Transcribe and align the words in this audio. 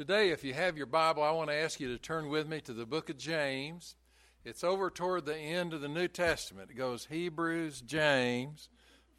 Today, 0.00 0.30
if 0.30 0.44
you 0.44 0.54
have 0.54 0.78
your 0.78 0.86
Bible, 0.86 1.22
I 1.22 1.30
want 1.32 1.50
to 1.50 1.54
ask 1.54 1.78
you 1.78 1.88
to 1.88 1.98
turn 1.98 2.30
with 2.30 2.48
me 2.48 2.62
to 2.62 2.72
the 2.72 2.86
book 2.86 3.10
of 3.10 3.18
James. 3.18 3.96
It's 4.46 4.64
over 4.64 4.88
toward 4.88 5.26
the 5.26 5.36
end 5.36 5.74
of 5.74 5.82
the 5.82 5.88
New 5.88 6.08
Testament. 6.08 6.70
It 6.70 6.78
goes 6.78 7.06
Hebrews, 7.10 7.82
James, 7.82 8.70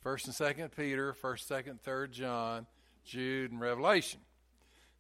1st 0.04 0.26
and 0.26 0.58
2nd 0.58 0.76
Peter, 0.76 1.16
1st, 1.22 1.66
2nd, 1.66 1.82
3rd 1.82 2.12
John, 2.14 2.66
Jude, 3.06 3.52
and 3.52 3.62
Revelation. 3.62 4.22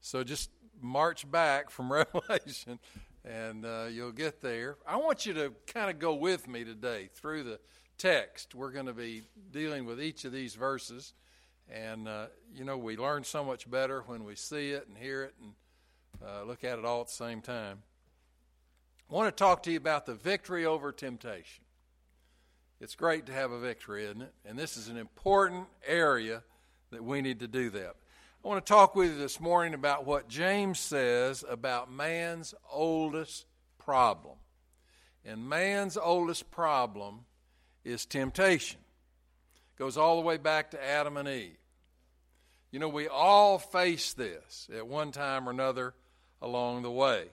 So 0.01 0.23
just 0.23 0.51
march 0.79 1.29
back 1.31 1.71
from 1.71 1.91
Revelation 1.91 2.77
and 3.25 3.65
uh, 3.65 3.85
you'll 3.89 4.11
get 4.11 4.39
there. 4.39 4.77
I 4.85 4.97
want 4.97 5.25
you 5.25 5.33
to 5.33 5.51
kind 5.65 5.89
of 5.89 5.97
go 5.97 6.13
with 6.13 6.47
me 6.47 6.63
today 6.63 7.09
through 7.11 7.41
the 7.41 7.59
text. 7.97 8.53
We're 8.53 8.71
going 8.71 8.85
to 8.85 8.93
be 8.93 9.23
dealing 9.51 9.85
with 9.85 9.99
each 9.99 10.25
of 10.25 10.31
these 10.31 10.53
verses. 10.53 11.15
And, 11.73 12.07
uh, 12.07 12.27
you 12.53 12.65
know, 12.65 12.77
we 12.77 12.97
learn 12.97 13.23
so 13.23 13.43
much 13.43 13.67
better 13.67 14.03
when 14.05 14.25
we 14.25 14.35
see 14.35 14.71
it 14.71 14.87
and 14.87 14.95
hear 14.95 15.23
it 15.23 15.33
and 15.41 15.53
uh, 16.25 16.43
look 16.43 16.63
at 16.63 16.79
it 16.79 16.85
all 16.85 17.01
at 17.01 17.07
the 17.07 17.13
same 17.13 17.41
time. 17.41 17.79
I 19.09 19.13
want 19.13 19.35
to 19.35 19.43
talk 19.43 19.63
to 19.63 19.71
you 19.71 19.77
about 19.77 20.05
the 20.05 20.13
victory 20.13 20.65
over 20.65 20.91
temptation. 20.91 21.63
It's 22.79 22.95
great 22.95 23.27
to 23.27 23.33
have 23.33 23.51
a 23.51 23.59
victory, 23.59 24.05
isn't 24.05 24.21
it? 24.21 24.33
And 24.45 24.57
this 24.57 24.77
is 24.77 24.87
an 24.87 24.97
important 24.97 25.67
area 25.85 26.43
that 26.91 27.03
we 27.03 27.21
need 27.21 27.39
to 27.41 27.47
do 27.47 27.69
that. 27.71 27.95
I 28.43 28.47
want 28.47 28.65
to 28.65 28.69
talk 28.73 28.95
with 28.95 29.11
you 29.11 29.17
this 29.17 29.39
morning 29.39 29.75
about 29.75 30.05
what 30.05 30.27
James 30.27 30.79
says 30.79 31.43
about 31.47 31.91
man's 31.91 32.55
oldest 32.71 33.45
problem. 33.77 34.37
And 35.23 35.47
man's 35.47 35.95
oldest 35.95 36.49
problem 36.49 37.25
is 37.83 38.05
temptation. 38.05 38.79
It 39.75 39.79
goes 39.79 39.95
all 39.95 40.15
the 40.15 40.25
way 40.25 40.37
back 40.37 40.71
to 40.71 40.83
Adam 40.83 41.17
and 41.17 41.27
Eve. 41.27 41.60
You 42.71 42.79
know, 42.79 42.87
we 42.87 43.07
all 43.07 43.59
face 43.59 44.13
this 44.13 44.69
at 44.73 44.87
one 44.87 45.11
time 45.11 45.47
or 45.47 45.51
another 45.51 45.93
along 46.41 46.83
the 46.83 46.91
way. 46.91 47.25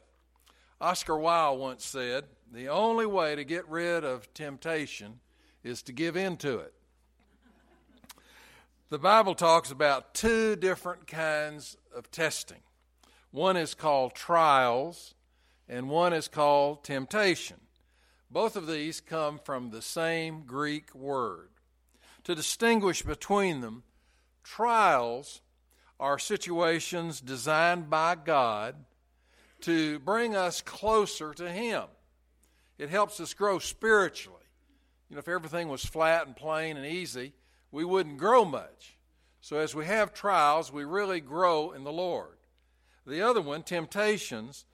Oscar 0.81 1.17
Wilde 1.17 1.61
once 1.61 1.85
said, 1.85 2.25
The 2.53 2.69
only 2.69 3.07
way 3.07 3.37
to 3.37 3.45
get 3.45 3.69
rid 3.69 4.05
of 4.05 4.33
temptation 4.35 5.21
is 5.63 5.83
to 5.83 5.93
give 5.93 6.17
in 6.17 6.37
to 6.39 6.59
it. 6.59 6.75
The 8.91 8.99
Bible 8.99 9.35
talks 9.35 9.71
about 9.71 10.15
two 10.15 10.57
different 10.57 11.07
kinds 11.07 11.77
of 11.95 12.11
testing. 12.11 12.63
One 13.31 13.57
is 13.57 13.75
called 13.75 14.15
trials, 14.15 15.15
and 15.69 15.89
one 15.89 16.13
is 16.13 16.27
called 16.27 16.85
temptation. 16.85 17.59
Both 18.31 18.57
of 18.57 18.67
these 18.67 19.01
come 19.01 19.39
from 19.45 19.71
the 19.71 19.83
same 19.83 20.43
Greek 20.47 20.95
word. 20.95 21.51
To 22.25 22.35
distinguish 22.35 23.03
between 23.03 23.61
them, 23.61 23.85
trials 24.45 25.41
are 26.01 26.19
situations 26.19 27.21
designed 27.21 27.91
by 27.91 28.15
God 28.15 28.75
to 29.63 29.99
bring 30.01 30.37
us 30.37 30.61
closer 30.61 31.35
to 31.35 31.51
Him. 31.51 31.85
It 32.79 32.91
helps 32.91 33.19
us 33.19 33.35
grow 33.35 33.59
spiritually. 33.59 34.39
You 35.09 35.17
know, 35.17 35.21
if 35.21 35.29
everything 35.29 35.69
was 35.69 35.85
flat 35.85 36.27
and 36.27 36.37
plain 36.37 36.77
and 36.77 36.87
easy, 36.87 37.33
we 37.73 37.85
wouldn't 37.85 38.19
grow 38.19 38.45
much. 38.45 38.97
So 39.41 39.59
as 39.59 39.75
we 39.75 39.87
have 39.87 40.13
trials, 40.13 40.73
we 40.73 40.85
really 40.85 41.21
grow 41.21 41.73
in 41.73 41.85
the 41.85 41.93
Lord. 41.93 42.37
The 43.07 43.23
other 43.23 43.41
one, 43.41 43.63
temptations, 43.63 44.65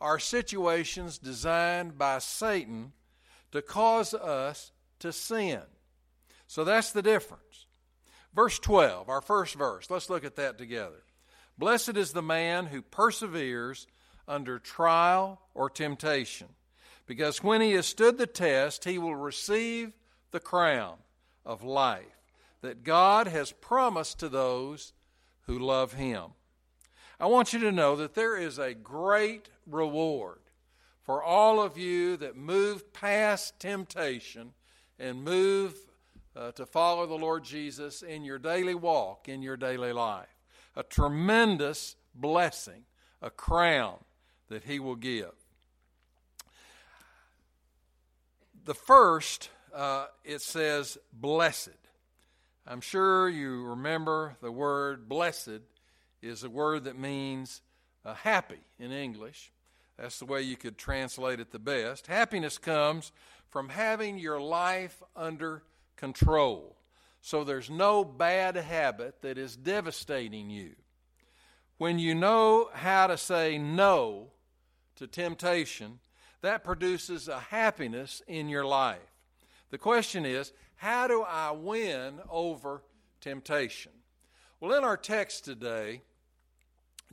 are 0.00 0.18
situations 0.18 1.18
designed 1.18 1.98
by 1.98 2.18
Satan 2.18 2.92
to 3.52 3.62
cause 3.62 4.14
us 4.14 4.72
to 4.98 5.12
sin. 5.12 5.60
So 6.46 6.64
that's 6.64 6.92
the 6.92 7.02
difference. 7.02 7.66
Verse 8.34 8.58
12, 8.58 9.08
our 9.08 9.20
first 9.20 9.54
verse, 9.54 9.90
let's 9.90 10.08
look 10.08 10.24
at 10.24 10.36
that 10.36 10.56
together. 10.56 11.02
Blessed 11.58 11.96
is 11.96 12.12
the 12.12 12.22
man 12.22 12.66
who 12.66 12.80
perseveres 12.80 13.86
under 14.26 14.58
trial 14.58 15.40
or 15.54 15.68
temptation, 15.68 16.48
because 17.06 17.42
when 17.42 17.60
he 17.60 17.72
has 17.72 17.86
stood 17.86 18.16
the 18.16 18.26
test, 18.26 18.84
he 18.84 18.98
will 18.98 19.16
receive 19.16 19.92
the 20.30 20.40
crown 20.40 20.94
of 21.44 21.62
life 21.62 22.06
that 22.62 22.84
God 22.84 23.26
has 23.26 23.52
promised 23.52 24.20
to 24.20 24.28
those 24.28 24.92
who 25.46 25.58
love 25.58 25.92
him. 25.92 26.30
I 27.20 27.26
want 27.26 27.52
you 27.52 27.58
to 27.60 27.72
know 27.72 27.96
that 27.96 28.14
there 28.14 28.36
is 28.36 28.58
a 28.58 28.74
great 28.74 29.50
reward 29.66 30.38
for 31.02 31.22
all 31.22 31.60
of 31.60 31.76
you 31.76 32.16
that 32.18 32.36
move 32.36 32.92
past 32.92 33.58
temptation 33.60 34.52
and 34.98 35.24
move 35.24 35.74
uh, 36.36 36.52
to 36.52 36.66
follow 36.66 37.06
the 37.06 37.14
Lord 37.14 37.44
Jesus 37.44 38.02
in 38.02 38.24
your 38.24 38.38
daily 38.38 38.74
walk, 38.74 39.28
in 39.28 39.42
your 39.42 39.56
daily 39.56 39.92
life. 39.92 40.28
A 40.76 40.82
tremendous 40.82 41.96
blessing, 42.14 42.84
a 43.20 43.30
crown 43.30 43.98
that 44.48 44.64
He 44.64 44.78
will 44.78 44.96
give. 44.96 45.32
The 48.64 48.74
first, 48.74 49.50
uh, 49.74 50.06
it 50.24 50.40
says, 50.40 50.96
blessed. 51.12 51.70
I'm 52.66 52.80
sure 52.80 53.28
you 53.28 53.64
remember 53.64 54.36
the 54.40 54.52
word 54.52 55.08
blessed 55.08 55.62
is 56.22 56.44
a 56.44 56.50
word 56.50 56.84
that 56.84 56.96
means 56.96 57.60
uh, 58.04 58.14
happy 58.14 58.60
in 58.78 58.92
English. 58.92 59.52
That's 59.98 60.18
the 60.18 60.26
way 60.26 60.42
you 60.42 60.56
could 60.56 60.78
translate 60.78 61.40
it 61.40 61.50
the 61.50 61.58
best. 61.58 62.06
Happiness 62.06 62.58
comes 62.58 63.12
from 63.50 63.68
having 63.68 64.18
your 64.18 64.40
life 64.40 65.02
under 65.14 65.62
control. 65.96 66.76
So 67.20 67.44
there's 67.44 67.70
no 67.70 68.04
bad 68.04 68.56
habit 68.56 69.22
that 69.22 69.38
is 69.38 69.56
devastating 69.56 70.50
you. 70.50 70.72
When 71.78 71.98
you 71.98 72.14
know 72.14 72.70
how 72.72 73.06
to 73.06 73.16
say 73.16 73.58
no 73.58 74.28
to 74.96 75.06
temptation, 75.06 76.00
that 76.42 76.64
produces 76.64 77.28
a 77.28 77.38
happiness 77.38 78.22
in 78.26 78.48
your 78.48 78.64
life. 78.64 78.98
The 79.70 79.78
question 79.78 80.26
is, 80.26 80.52
how 80.76 81.06
do 81.06 81.22
I 81.22 81.52
win 81.52 82.20
over 82.28 82.82
temptation? 83.20 83.92
Well, 84.60 84.76
in 84.76 84.84
our 84.84 84.96
text 84.96 85.44
today, 85.44 86.02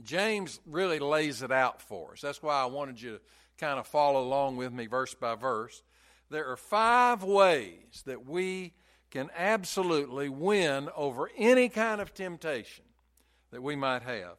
James 0.04 0.60
really 0.66 1.00
lays 1.00 1.42
it 1.42 1.52
out 1.52 1.82
for 1.82 2.14
us. 2.14 2.22
That's 2.22 2.42
why 2.42 2.62
I 2.62 2.66
wanted 2.66 3.02
you 3.02 3.14
to 3.14 3.22
kind 3.58 3.80
of 3.80 3.88
follow 3.88 4.24
along 4.24 4.58
with 4.58 4.74
me 4.74 4.88
verse 4.88 5.14
by 5.14 5.36
verse. 5.36 5.84
There 6.30 6.48
are 6.48 6.58
five 6.58 7.24
ways 7.24 8.04
that 8.06 8.26
we 8.28 8.74
can 9.10 9.30
absolutely 9.36 10.30
win 10.30 10.90
over 10.96 11.30
any 11.36 11.70
kind 11.70 12.00
of 12.00 12.14
temptation 12.14 12.86
that 13.52 13.64
we 13.64 13.76
might 13.76 14.04
have. 14.04 14.36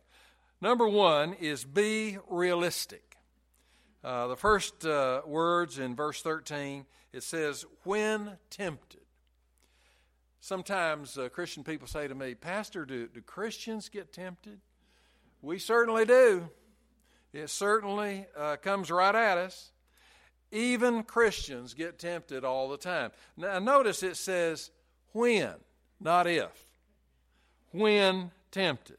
Number 0.60 0.88
one 0.88 1.34
is 1.34 1.64
be 1.64 2.18
realistic. 2.28 3.16
Uh, 4.04 4.28
the 4.28 4.36
first 4.36 4.86
uh, 4.86 5.22
words 5.26 5.78
in 5.78 5.96
verse 5.96 6.22
13, 6.22 6.86
it 7.12 7.22
says, 7.22 7.64
when 7.84 8.38
tempted. 8.50 9.00
Sometimes 10.40 11.18
uh, 11.18 11.28
Christian 11.28 11.64
people 11.64 11.86
say 11.86 12.08
to 12.08 12.14
me, 12.14 12.34
Pastor, 12.34 12.86
do, 12.86 13.08
do 13.08 13.20
Christians 13.20 13.88
get 13.88 14.12
tempted? 14.12 14.60
We 15.42 15.58
certainly 15.58 16.04
do. 16.04 16.48
It 17.32 17.50
certainly 17.50 18.26
uh, 18.36 18.56
comes 18.56 18.90
right 18.90 19.14
at 19.14 19.38
us. 19.38 19.70
Even 20.53 21.03
Christians 21.03 21.75
get 21.75 21.99
tempted 21.99 22.44
all 22.44 22.69
the 22.69 22.77
time. 22.77 23.12
Now, 23.37 23.59
notice 23.59 24.03
it 24.03 24.16
says 24.16 24.71
when, 25.12 25.55
not 26.00 26.27
if. 26.27 26.50
When 27.71 28.33
tempted. 28.50 28.99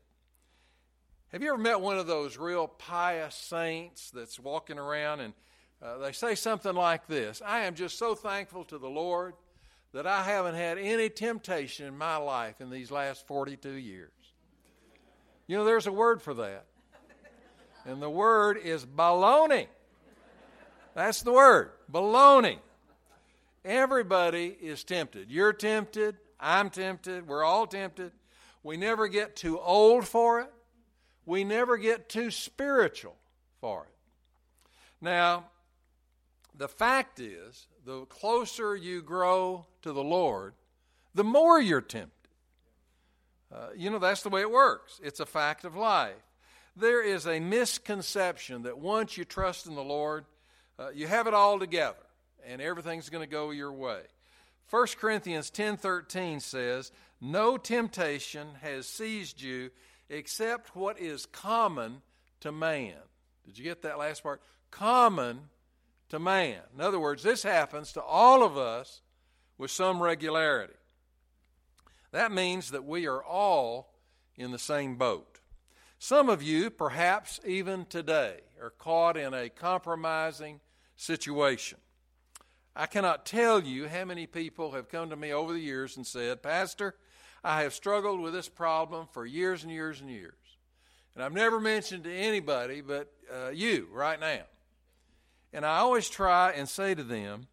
Have 1.32 1.42
you 1.42 1.54
ever 1.54 1.62
met 1.62 1.80
one 1.80 1.98
of 1.98 2.08
those 2.08 2.38
real 2.38 2.68
pious 2.68 3.36
saints 3.36 4.12
that's 4.12 4.40
walking 4.40 4.78
around 4.78 5.22
and 5.22 5.34
uh, 5.82 5.98
they 5.98 6.12
say 6.12 6.36
something 6.36 6.76
like 6.76 7.08
this 7.08 7.42
I 7.46 7.62
am 7.62 7.76
just 7.76 7.98
so 7.98 8.16
thankful 8.16 8.64
to 8.66 8.78
the 8.78 8.90
Lord 8.90 9.34
that 9.94 10.08
I 10.08 10.24
haven't 10.24 10.56
had 10.56 10.78
any 10.78 11.10
temptation 11.10 11.86
in 11.86 11.98
my 11.98 12.18
life 12.18 12.62
in 12.62 12.70
these 12.70 12.92
last 12.92 13.28
42 13.28 13.72
years. 13.72 14.12
You 15.48 15.58
know, 15.58 15.66
there's 15.66 15.88
a 15.88 15.92
word 15.92 16.22
for 16.22 16.34
that. 16.36 16.66
And 17.86 18.02
the 18.02 18.10
word 18.10 18.58
is 18.58 18.86
baloney. 18.86 19.68
That's 20.93 21.22
the 21.22 21.32
word, 21.32 21.72
baloney. 21.91 22.58
Everybody 23.64 24.58
is 24.61 24.84
tempted. 24.84 25.29
You're 25.29 25.53
tempted. 25.53 26.17
I'm 26.40 26.70
tempted. 26.70 27.28
We're 27.28 27.43
all 27.43 27.67
tempted. 27.67 28.11
We 28.64 28.78
never 28.78 29.08
get 29.08 29.35
too 29.35 29.59
old 29.59 30.08
for 30.08 30.41
it. 30.41 30.52
We 31.26 31.43
never 31.43 31.78
get 31.78 32.09
too 32.09 32.32
spiritual 32.32 33.16
for 33.59 33.84
it. 33.84 33.93
Now, 34.99 35.46
the 36.58 36.67
fact 36.67 37.20
is, 37.20 37.67
the 37.85 38.05
closer 38.05 38.76
you 38.76 39.02
grow 39.02 39.66
to 39.84 39.94
the 39.94 40.03
Lord, 40.03 40.53
the 41.16 41.23
more 41.23 41.59
you're 41.59 41.82
tempted. 41.82 42.11
Uh, 43.53 43.67
you 43.76 43.90
know, 43.90 43.99
that's 43.99 44.23
the 44.23 44.29
way 44.29 44.41
it 44.41 44.52
works. 44.52 44.99
It's 45.03 45.20
a 45.20 45.26
fact 45.26 45.66
of 45.66 45.76
life. 45.76 46.16
There 46.76 47.03
is 47.03 47.28
a 47.28 47.40
misconception 47.40 48.64
that 48.64 48.78
once 48.78 49.17
you 49.17 49.26
trust 49.26 49.67
in 49.67 49.76
the 49.76 49.84
Lord, 49.84 50.26
uh, 50.82 50.90
you 50.94 51.08
have 51.08 51.28
it 51.28 51.34
all 51.34 51.60
together 51.60 51.98
and 52.46 52.62
everything's 52.62 53.10
going 53.10 53.24
to 53.24 53.30
go 53.30 53.52
your 53.52 53.72
way. 53.72 54.02
1 54.70 54.88
Corinthians 55.00 55.52
10:13 55.52 56.40
says, 56.40 56.92
"No 57.20 57.58
temptation 57.58 58.56
has 58.62 58.88
seized 58.88 59.42
you 59.42 59.72
except 60.10 60.76
what 60.76 61.00
is 61.00 61.26
common 61.26 62.02
to 62.42 62.52
man. 62.52 62.96
Did 63.46 63.58
you 63.58 63.64
get 63.64 63.82
that 63.84 63.98
last 63.98 64.22
part? 64.24 64.42
Common 64.70 65.50
to 66.10 66.20
man. 66.20 66.62
In 66.76 66.82
other 66.82 67.00
words, 67.00 67.24
this 67.24 67.44
happens 67.44 67.94
to 67.94 68.02
all 68.02 68.44
of 68.44 68.58
us 68.58 69.02
with 69.58 69.72
some 69.72 70.04
regularity. 70.04 70.74
That 72.12 72.32
means 72.32 72.72
that 72.72 72.84
we 72.84 73.08
are 73.08 73.24
all 73.24 73.94
in 74.36 74.52
the 74.52 74.60
same 74.60 74.98
boat. 74.98 75.40
Some 75.98 76.30
of 76.30 76.44
you, 76.44 76.70
perhaps 76.70 77.40
even 77.46 77.86
today, 77.86 78.42
are 78.62 78.72
caught 78.72 79.18
in 79.18 79.34
a 79.34 79.50
compromising 79.50 80.60
situation. 81.02 81.80
I 82.76 82.86
cannot 82.86 83.26
tell 83.26 83.62
you 83.62 83.88
how 83.88 84.06
many 84.06 84.28
people 84.28 84.72
have 84.74 84.88
come 84.88 85.09
to 85.09 85.16
me 85.16 85.34
over 85.34 85.52
the 85.52 85.59
years 85.59 85.98
and 85.98 86.06
said, 86.06 86.44
Pastor, 86.44 86.96
I 87.44 87.64
have 87.64 87.74
struggled 87.74 88.22
with 88.22 88.34
this 88.34 88.48
problem 88.48 89.08
for 89.12 89.26
years 89.26 89.64
and 89.64 89.72
years 89.72 90.00
and 90.00 90.09
years. 90.09 90.36
And 91.16 91.24
I've 91.24 91.34
never 91.34 91.59
mentioned 91.59 92.03
to 92.06 92.14
anybody 92.14 92.82
but 92.82 93.12
uh, 93.34 93.50
you 93.50 93.88
right 93.92 94.20
now. 94.20 94.44
And 95.52 95.66
I 95.66 95.80
always 95.80 96.08
try 96.08 96.52
and 96.52 96.70
say 96.70 96.94
to 96.96 97.04
them, 97.04 97.47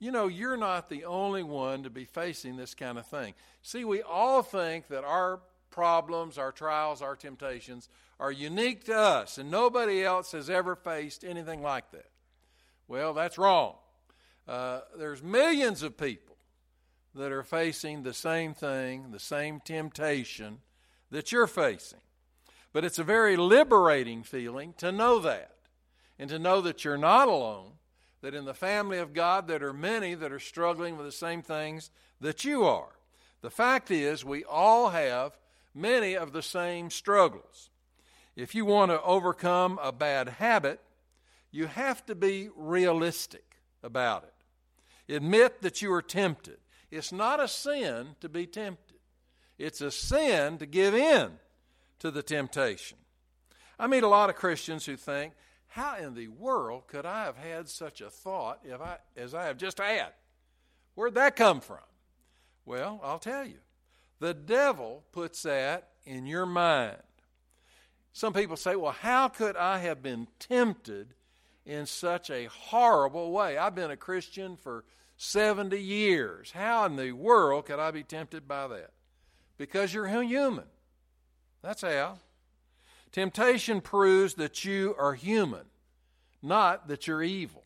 you 0.00 0.10
know, 0.10 0.26
you're 0.26 0.56
not 0.56 0.88
the 0.88 1.04
only 1.04 1.42
one 1.42 1.82
to 1.82 1.90
be 1.90 2.04
facing 2.04 2.56
this 2.56 2.74
kind 2.74 2.98
of 2.98 3.06
thing. 3.06 3.34
See, 3.62 3.84
we 3.84 4.00
all 4.00 4.42
think 4.42 4.88
that 4.88 5.04
our 5.04 5.40
problems, 5.70 6.38
our 6.38 6.52
trials, 6.52 7.02
our 7.02 7.16
temptations 7.16 7.88
are 8.18 8.32
unique 8.32 8.84
to 8.84 8.96
us, 8.96 9.38
and 9.38 9.50
nobody 9.50 10.02
else 10.02 10.32
has 10.32 10.48
ever 10.48 10.74
faced 10.74 11.22
anything 11.22 11.62
like 11.62 11.90
that. 11.92 12.08
Well, 12.88 13.12
that's 13.12 13.36
wrong. 13.36 13.74
Uh, 14.48 14.80
there's 14.96 15.22
millions 15.22 15.82
of 15.82 15.98
people 15.98 16.36
that 17.14 17.32
are 17.32 17.42
facing 17.42 18.02
the 18.02 18.14
same 18.14 18.54
thing, 18.54 19.10
the 19.10 19.18
same 19.18 19.60
temptation 19.60 20.58
that 21.10 21.30
you're 21.30 21.46
facing. 21.46 22.00
But 22.72 22.84
it's 22.84 22.98
a 22.98 23.04
very 23.04 23.36
liberating 23.36 24.22
feeling 24.22 24.72
to 24.78 24.90
know 24.90 25.18
that 25.20 25.52
and 26.18 26.30
to 26.30 26.38
know 26.38 26.62
that 26.62 26.84
you're 26.84 26.98
not 26.98 27.28
alone, 27.28 27.72
that 28.22 28.34
in 28.34 28.46
the 28.46 28.54
family 28.54 28.98
of 28.98 29.12
God 29.12 29.48
there 29.48 29.66
are 29.66 29.72
many 29.74 30.14
that 30.14 30.32
are 30.32 30.40
struggling 30.40 30.96
with 30.96 31.06
the 31.06 31.12
same 31.12 31.42
things 31.42 31.90
that 32.20 32.44
you 32.44 32.64
are. 32.64 32.88
The 33.42 33.50
fact 33.50 33.90
is, 33.90 34.24
we 34.24 34.44
all 34.44 34.90
have 34.90 35.38
many 35.74 36.16
of 36.16 36.32
the 36.32 36.42
same 36.42 36.90
struggles. 36.90 37.70
If 38.34 38.54
you 38.54 38.64
want 38.64 38.90
to 38.90 39.02
overcome 39.02 39.78
a 39.82 39.92
bad 39.92 40.28
habit, 40.28 40.80
you 41.50 41.66
have 41.66 42.04
to 42.06 42.14
be 42.14 42.48
realistic 42.56 43.56
about 43.82 44.24
it. 44.24 45.14
Admit 45.14 45.62
that 45.62 45.80
you 45.80 45.92
are 45.92 46.02
tempted. 46.02 46.58
It's 46.90 47.12
not 47.12 47.40
a 47.40 47.48
sin 47.48 48.16
to 48.20 48.28
be 48.28 48.46
tempted, 48.46 48.98
it's 49.58 49.80
a 49.80 49.90
sin 49.90 50.58
to 50.58 50.66
give 50.66 50.94
in 50.94 51.32
to 51.98 52.10
the 52.10 52.22
temptation. 52.22 52.98
I 53.78 53.86
meet 53.86 54.02
a 54.02 54.08
lot 54.08 54.30
of 54.30 54.36
Christians 54.36 54.86
who 54.86 54.96
think, 54.96 55.34
how 55.68 55.96
in 55.96 56.14
the 56.14 56.28
world 56.28 56.86
could 56.86 57.04
I 57.04 57.24
have 57.24 57.36
had 57.36 57.68
such 57.68 58.00
a 58.00 58.10
thought 58.10 58.60
if 58.64 58.80
I, 58.80 58.98
as 59.16 59.34
I 59.34 59.44
have 59.44 59.58
just 59.58 59.78
had? 59.78 60.12
Where'd 60.94 61.14
that 61.14 61.36
come 61.36 61.60
from? 61.60 61.78
Well, 62.64 63.00
I'll 63.04 63.18
tell 63.18 63.46
you. 63.46 63.58
The 64.18 64.34
devil 64.34 65.04
puts 65.12 65.42
that 65.42 65.90
in 66.04 66.26
your 66.26 66.46
mind. 66.46 66.96
Some 68.12 68.32
people 68.32 68.56
say, 68.56 68.74
well, 68.74 68.92
how 68.92 69.28
could 69.28 69.56
I 69.56 69.78
have 69.78 70.02
been 70.02 70.26
tempted 70.40 71.14
in 71.68 71.84
such 71.84 72.30
a 72.30 72.46
horrible 72.46 73.30
way? 73.30 73.58
I've 73.58 73.74
been 73.74 73.90
a 73.90 73.96
Christian 73.96 74.56
for 74.56 74.84
70 75.18 75.78
years. 75.78 76.50
How 76.50 76.86
in 76.86 76.96
the 76.96 77.12
world 77.12 77.66
could 77.66 77.78
I 77.78 77.90
be 77.90 78.02
tempted 78.02 78.48
by 78.48 78.66
that? 78.68 78.90
Because 79.58 79.92
you're 79.92 80.08
human. 80.08 80.64
That's 81.62 81.82
how. 81.82 82.18
Temptation 83.12 83.82
proves 83.82 84.34
that 84.34 84.64
you 84.64 84.94
are 84.98 85.14
human, 85.14 85.66
not 86.42 86.88
that 86.88 87.06
you're 87.06 87.22
evil. 87.22 87.64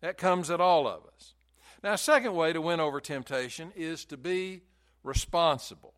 That 0.00 0.18
comes 0.18 0.50
at 0.50 0.60
all 0.60 0.86
of 0.88 1.02
us. 1.06 1.34
Now, 1.82 1.92
a 1.92 1.98
second 1.98 2.34
way 2.34 2.52
to 2.52 2.60
win 2.60 2.80
over 2.80 3.00
temptation 3.00 3.72
is 3.76 4.04
to 4.06 4.16
be 4.16 4.62
responsible. 5.04 5.94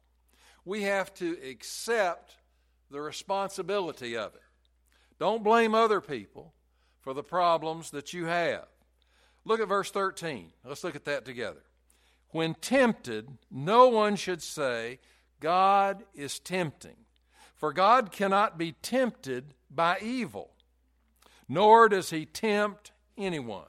We 0.65 0.83
have 0.83 1.15
to 1.15 1.39
accept 1.49 2.37
the 2.91 3.01
responsibility 3.01 4.17
of 4.17 4.35
it. 4.35 4.43
Don't 5.19 5.45
blame 5.45 5.75
other 5.75 6.01
people 6.01 6.55
for 7.01 7.15
the 7.15 7.23
problems 7.23 7.91
that 7.91 8.13
you 8.13 8.27
have. 8.27 8.67
Look 9.45 9.61
at 9.61 9.69
verse 9.69 9.91
13. 9.91 10.53
Let's 10.65 10.85
look 10.85 10.97
at 10.97 11.05
that 11.07 11.25
together. 11.25 11.63
When 12.31 12.55
tempted, 12.55 13.39
no 13.51 13.89
one 13.89 14.17
should 14.17 14.43
say, 14.43 14.99
God 15.41 16.05
is 16.15 16.39
tempting. 16.39 16.97
For 17.57 17.73
God 17.73 18.13
cannot 18.13 18.59
be 18.59 18.73
tempted 18.73 19.55
by 19.71 19.99
evil, 20.01 20.51
nor 21.49 21.89
does 21.89 22.11
he 22.11 22.25
tempt 22.25 22.93
anyone. 23.19 23.67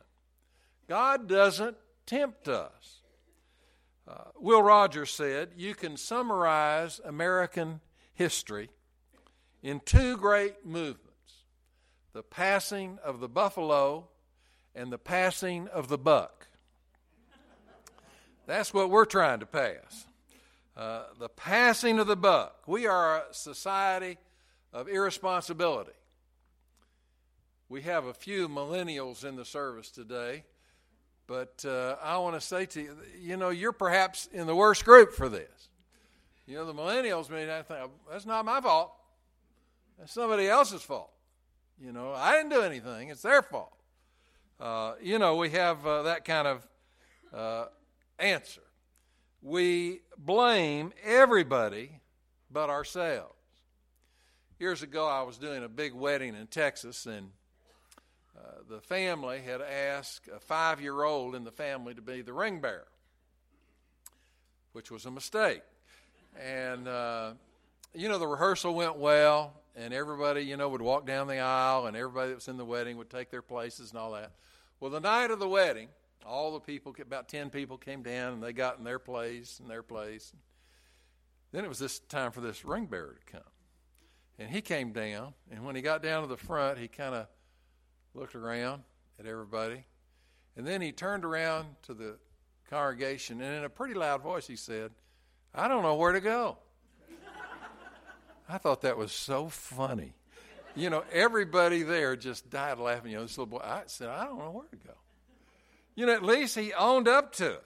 God 0.88 1.28
doesn't 1.28 1.78
tempt 2.06 2.48
us. 2.48 3.01
Uh, 4.07 4.25
Will 4.39 4.62
Rogers 4.62 5.12
said, 5.12 5.51
You 5.56 5.74
can 5.74 5.98
summarize 5.98 7.00
American 7.04 7.81
history 8.13 8.69
in 9.63 9.80
two 9.80 10.18
great 10.18 10.66
movements 10.66 11.10
the 12.13 12.23
passing 12.23 12.99
of 13.03 13.19
the 13.19 13.29
buffalo 13.29 14.07
and 14.75 14.91
the 14.91 14.97
passing 14.97 15.67
of 15.67 15.87
the 15.87 15.97
buck. 15.97 16.47
That's 18.47 18.73
what 18.73 18.89
we're 18.89 19.05
trying 19.05 19.39
to 19.39 19.45
pass. 19.45 20.07
Uh, 20.75 21.03
the 21.19 21.29
passing 21.29 21.99
of 21.99 22.07
the 22.07 22.15
buck. 22.15 22.63
We 22.67 22.87
are 22.87 23.17
a 23.17 23.33
society 23.33 24.17
of 24.73 24.87
irresponsibility. 24.87 25.91
We 27.69 27.81
have 27.83 28.05
a 28.05 28.13
few 28.13 28.49
millennials 28.49 29.23
in 29.23 29.35
the 29.35 29.45
service 29.45 29.89
today, 29.89 30.43
but 31.27 31.63
uh, 31.65 31.95
I 32.03 32.17
want 32.17 32.35
to 32.35 32.41
say 32.41 32.65
to 32.65 32.81
you, 32.81 32.97
you 33.21 33.37
know, 33.37 33.49
you're 33.49 33.71
perhaps 33.71 34.27
in 34.33 34.47
the 34.47 34.55
worst 34.55 34.83
group 34.83 35.13
for 35.13 35.29
this. 35.29 35.69
You 36.47 36.55
know, 36.55 36.65
the 36.65 36.73
millennials 36.73 37.29
may 37.29 37.45
not 37.45 37.67
think 37.67 37.89
that's 38.09 38.25
not 38.25 38.43
my 38.43 38.59
fault. 38.59 38.91
That's 39.97 40.11
somebody 40.11 40.49
else's 40.49 40.81
fault. 40.81 41.11
You 41.83 41.92
know, 41.92 42.13
I 42.13 42.33
didn't 42.33 42.51
do 42.51 42.62
anything. 42.62 43.10
It's 43.10 43.24
their 43.24 43.42
fault. 43.42 43.74
Uh, 44.60 44.94
you 45.01 45.18
know, 45.18 45.38
we 45.38 45.50
have 45.50 45.83
uh, 45.83 46.04
that 46.04 46.25
kind 46.25 46.48
of 46.48 46.68
uh, 47.33 47.66
answer. 48.19 48.62
We 49.42 50.01
blame 50.16 50.94
everybody 51.04 52.00
but 52.51 52.69
ourselves. 52.69 53.33
Years 54.60 54.83
ago, 54.83 55.07
I 55.07 55.24
was 55.24 55.39
doing 55.39 55.63
a 55.63 55.68
big 55.68 55.95
wedding 55.95 56.36
in 56.36 56.45
Texas, 56.45 57.07
and 57.07 57.31
uh, 58.38 58.42
the 58.69 58.80
family 58.81 59.42
had 59.42 59.61
asked 59.61 60.28
a 60.28 60.40
five 60.40 60.81
year 60.81 61.02
old 61.02 61.33
in 61.33 61.44
the 61.44 61.52
family 61.52 61.95
to 61.95 62.02
be 62.02 62.21
the 62.21 62.33
ring 62.33 62.61
bearer, 62.61 62.85
which 64.73 64.92
was 64.92 65.07
a 65.07 65.11
mistake. 65.11 65.64
And, 66.40 66.88
uh, 66.88 67.31
you 67.95 68.07
know, 68.07 68.19
the 68.19 68.28
rehearsal 68.28 68.76
went 68.76 68.97
well, 68.97 69.60
and 69.75 69.94
everybody, 69.94 70.42
you 70.42 70.57
know, 70.57 70.69
would 70.69 70.81
walk 70.81 71.06
down 71.06 71.28
the 71.28 71.40
aisle, 71.40 71.87
and 71.87 71.95
everybody 71.95 72.30
that 72.30 72.35
was 72.35 72.47
in 72.47 72.57
the 72.57 72.66
wedding 72.66 72.97
would 72.97 73.09
take 73.09 73.30
their 73.30 73.42
places 73.42 73.92
and 73.92 73.99
all 73.99 74.11
that. 74.11 74.31
Well, 74.80 74.92
the 74.92 74.99
night 74.99 75.31
of 75.31 75.40
the 75.40 75.47
wedding, 75.47 75.90
all 76.25 76.54
the 76.54 76.59
people, 76.59 76.95
about 76.99 77.30
10 77.30 77.49
people 77.49 77.78
came 77.78 78.04
down, 78.04 78.33
and 78.33 78.44
they 78.44 78.54
got 78.54 78.78
in 78.78 78.83
their 78.83 78.99
place 78.99 79.59
and 79.59 79.69
their 79.69 79.83
place. 79.83 80.33
Then 81.51 81.66
it 81.66 81.68
was 81.68 81.80
this 81.80 81.99
time 81.99 82.31
for 82.31 82.42
this 82.42 82.63
ring 82.63 82.85
bearer 82.85 83.18
to 83.25 83.31
come. 83.31 83.47
And 84.40 84.49
he 84.49 84.61
came 84.61 84.92
down, 84.92 85.33
and 85.51 85.63
when 85.66 85.75
he 85.75 85.81
got 85.81 86.01
down 86.01 86.21
to 86.23 86.28
the 86.28 86.37
front, 86.37 86.78
he 86.78 86.87
kind 86.87 87.13
of 87.13 87.28
looked 88.13 88.35
around 88.35 88.83
at 89.19 89.25
everybody. 89.25 89.85
And 90.57 90.68
then 90.68 90.81
he 90.81 90.92
turned 90.92 91.23
around 91.23 91.68
to 91.83 91.94
the 91.94 92.18
congregation, 92.69 93.42
and 93.42 93.56
in 93.56 93.63
a 93.63 93.69
pretty 93.69 93.94
loud 93.94 94.21
voice, 94.21 94.47
he 94.47 94.56
said, 94.56 94.92
I 95.54 95.68
don't 95.68 95.83
know 95.83 95.95
where 95.95 96.13
to 96.13 96.21
go. 96.21 96.57
I 98.51 98.57
thought 98.57 98.81
that 98.81 98.97
was 98.97 99.13
so 99.13 99.47
funny. 99.47 100.13
You 100.75 100.89
know, 100.89 101.03
everybody 101.11 101.83
there 101.83 102.17
just 102.17 102.49
died 102.49 102.79
laughing. 102.79 103.11
You 103.11 103.17
know, 103.17 103.23
this 103.23 103.37
little 103.37 103.45
boy, 103.57 103.63
I 103.63 103.83
said, 103.85 104.09
I 104.09 104.25
don't 104.25 104.39
know 104.39 104.51
where 104.51 104.67
to 104.69 104.75
go. 104.75 104.93
You 105.95 106.05
know, 106.05 106.13
at 106.13 106.23
least 106.23 106.57
he 106.57 106.73
owned 106.73 107.07
up 107.07 107.33
to 107.35 107.53
it. 107.53 107.63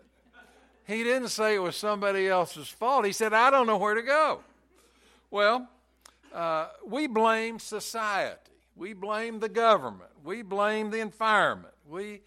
He 0.87 1.03
didn't 1.03 1.29
say 1.29 1.55
it 1.55 1.59
was 1.59 1.75
somebody 1.75 2.27
else's 2.27 2.67
fault. 2.67 3.05
He 3.05 3.13
said, 3.13 3.33
I 3.33 3.49
don't 3.49 3.65
know 3.65 3.77
where 3.77 3.95
to 3.95 4.03
go. 4.03 4.41
Well, 5.31 5.67
uh, 6.33 6.67
we 6.85 7.07
blame 7.07 7.57
society. 7.57 8.37
We 8.75 8.93
blame 8.93 9.39
the 9.39 9.49
government. 9.49 10.11
We 10.23 10.43
blame 10.43 10.91
the 10.91 10.99
environment. 10.99 11.73
We 11.89 12.21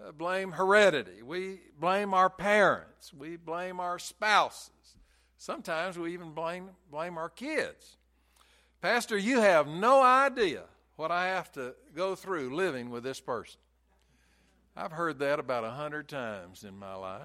uh, 0.00 0.12
blame 0.12 0.52
heredity. 0.52 1.22
We 1.24 1.60
blame 1.80 2.14
our 2.14 2.30
parents. 2.30 3.12
We 3.12 3.36
blame 3.36 3.80
our 3.80 3.98
spouses. 3.98 4.70
Sometimes 5.38 5.96
we 5.96 6.12
even 6.12 6.32
blame, 6.32 6.70
blame 6.90 7.16
our 7.16 7.28
kids. 7.28 7.96
Pastor, 8.82 9.16
you 9.16 9.40
have 9.40 9.68
no 9.68 10.02
idea 10.02 10.64
what 10.96 11.12
I 11.12 11.28
have 11.28 11.50
to 11.52 11.74
go 11.94 12.16
through 12.16 12.54
living 12.54 12.90
with 12.90 13.04
this 13.04 13.20
person. 13.20 13.60
I've 14.76 14.92
heard 14.92 15.20
that 15.20 15.38
about 15.38 15.64
a 15.64 15.70
hundred 15.70 16.08
times 16.08 16.64
in 16.64 16.76
my 16.76 16.94
life. 16.94 17.22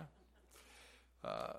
Uh, 1.24 1.53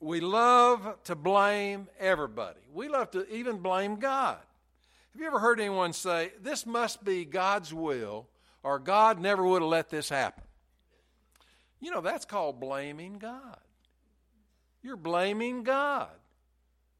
we 0.00 0.20
love 0.20 0.96
to 1.04 1.16
blame 1.16 1.88
everybody. 1.98 2.60
We 2.72 2.88
love 2.88 3.10
to 3.12 3.28
even 3.34 3.58
blame 3.58 3.96
God. 3.96 4.38
Have 5.12 5.20
you 5.20 5.26
ever 5.26 5.40
heard 5.40 5.58
anyone 5.58 5.92
say, 5.92 6.32
This 6.40 6.66
must 6.66 7.04
be 7.04 7.24
God's 7.24 7.74
will, 7.74 8.28
or 8.62 8.78
God 8.78 9.18
never 9.20 9.44
would 9.44 9.62
have 9.62 9.70
let 9.70 9.88
this 9.88 10.08
happen? 10.08 10.44
You 11.80 11.90
know, 11.90 12.00
that's 12.00 12.24
called 12.24 12.60
blaming 12.60 13.18
God. 13.18 13.58
You're 14.86 14.96
blaming 14.96 15.64
God 15.64 16.14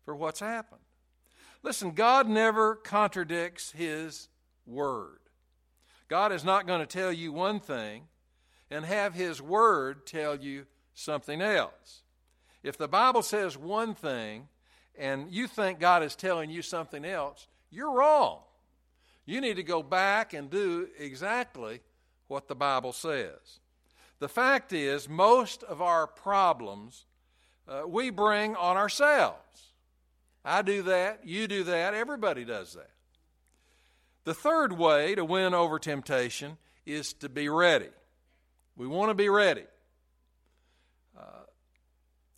for 0.04 0.16
what's 0.16 0.40
happened. 0.40 0.80
Listen, 1.62 1.92
God 1.92 2.28
never 2.28 2.74
contradicts 2.74 3.70
His 3.70 4.26
word. 4.66 5.20
God 6.08 6.32
is 6.32 6.42
not 6.42 6.66
going 6.66 6.80
to 6.80 6.86
tell 6.86 7.12
you 7.12 7.30
one 7.30 7.60
thing 7.60 8.08
and 8.72 8.84
have 8.84 9.14
His 9.14 9.40
word 9.40 10.04
tell 10.04 10.34
you 10.34 10.66
something 10.94 11.40
else. 11.40 12.02
If 12.64 12.76
the 12.76 12.88
Bible 12.88 13.22
says 13.22 13.56
one 13.56 13.94
thing 13.94 14.48
and 14.98 15.30
you 15.30 15.46
think 15.46 15.78
God 15.78 16.02
is 16.02 16.16
telling 16.16 16.50
you 16.50 16.62
something 16.62 17.04
else, 17.04 17.46
you're 17.70 17.92
wrong. 17.92 18.40
You 19.26 19.40
need 19.40 19.58
to 19.58 19.62
go 19.62 19.84
back 19.84 20.34
and 20.34 20.50
do 20.50 20.88
exactly 20.98 21.82
what 22.26 22.48
the 22.48 22.56
Bible 22.56 22.92
says. 22.92 23.60
The 24.18 24.28
fact 24.28 24.72
is, 24.72 25.08
most 25.08 25.62
of 25.62 25.80
our 25.80 26.08
problems 26.08 27.04
uh, 27.68 27.82
we 27.86 28.10
bring 28.10 28.54
on 28.56 28.76
ourselves. 28.76 29.38
I 30.44 30.62
do 30.62 30.82
that, 30.82 31.20
you 31.24 31.48
do 31.48 31.64
that, 31.64 31.94
everybody 31.94 32.44
does 32.44 32.74
that. 32.74 32.90
The 34.24 34.34
third 34.34 34.72
way 34.72 35.14
to 35.14 35.24
win 35.24 35.54
over 35.54 35.78
temptation 35.78 36.58
is 36.84 37.12
to 37.14 37.28
be 37.28 37.48
ready. 37.48 37.88
We 38.76 38.86
want 38.86 39.10
to 39.10 39.14
be 39.14 39.28
ready. 39.28 39.64
Uh, 41.16 41.44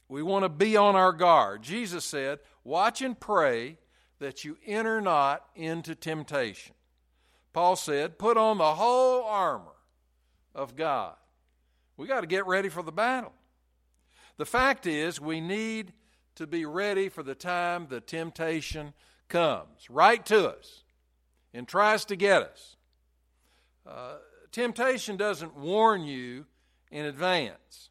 we 0.08 0.22
want 0.22 0.44
to 0.44 0.48
be 0.48 0.76
on 0.76 0.96
our 0.96 1.12
guard. 1.12 1.62
Jesus 1.62 2.04
said, 2.04 2.38
Watch 2.64 3.02
and 3.02 3.18
pray 3.18 3.78
that 4.18 4.44
you 4.44 4.56
enter 4.66 5.00
not 5.00 5.44
into 5.54 5.94
temptation. 5.94 6.74
Paul 7.52 7.76
said, 7.76 8.18
Put 8.18 8.36
on 8.36 8.58
the 8.58 8.74
whole 8.74 9.24
armor 9.24 9.72
of 10.54 10.76
God. 10.76 11.14
We 11.96 12.06
got 12.06 12.20
to 12.20 12.26
get 12.26 12.46
ready 12.46 12.68
for 12.68 12.82
the 12.82 12.92
battle. 12.92 13.32
The 14.38 14.46
fact 14.46 14.86
is, 14.86 15.20
we 15.20 15.40
need 15.40 15.92
to 16.36 16.46
be 16.46 16.64
ready 16.64 17.08
for 17.08 17.22
the 17.22 17.34
time 17.34 17.88
the 17.88 18.00
temptation 18.00 18.94
comes 19.28 19.90
right 19.90 20.24
to 20.26 20.48
us 20.48 20.84
and 21.52 21.66
tries 21.66 22.04
to 22.06 22.16
get 22.16 22.42
us. 22.42 22.76
Uh, 23.86 24.14
temptation 24.52 25.16
doesn't 25.16 25.56
warn 25.56 26.04
you 26.04 26.46
in 26.90 27.04
advance. 27.04 27.90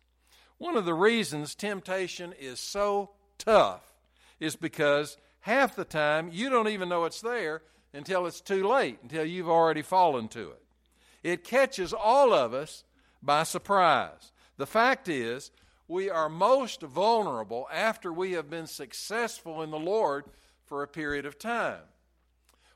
One 0.58 0.78
of 0.78 0.86
the 0.86 0.94
reasons 0.94 1.54
temptation 1.54 2.34
is 2.40 2.60
so 2.60 3.12
tough 3.38 3.84
is 4.40 4.56
because 4.56 5.18
half 5.42 5.76
the 5.76 5.86
time 5.86 6.30
you 6.32 6.50
don't 6.50 6.70
even 6.70 6.90
know 6.90 7.06
it's 7.06 7.22
there 7.22 7.62
until 7.94 8.26
it's 8.26 8.42
too 8.42 8.68
late, 8.68 9.00
until 9.04 9.26
you've 9.26 9.50
already 9.50 9.82
fallen 9.82 10.28
to 10.30 10.52
it. 10.52 10.64
It 11.24 11.44
catches 11.44 11.94
all 11.94 12.34
of 12.34 12.54
us 12.54 12.84
by 13.22 13.44
surprise. 13.44 14.32
The 14.58 14.66
fact 14.66 15.10
is, 15.10 15.52
we 15.88 16.10
are 16.10 16.30
most 16.30 16.82
vulnerable 16.82 17.68
after 17.72 18.12
we 18.12 18.34
have 18.34 18.50
been 18.50 18.68
successful 18.68 19.62
in 19.62 19.72
the 19.72 19.80
Lord 19.80 20.26
for 20.66 20.84
a 20.84 20.88
period 20.88 21.26
of 21.26 21.40
time. 21.40 21.82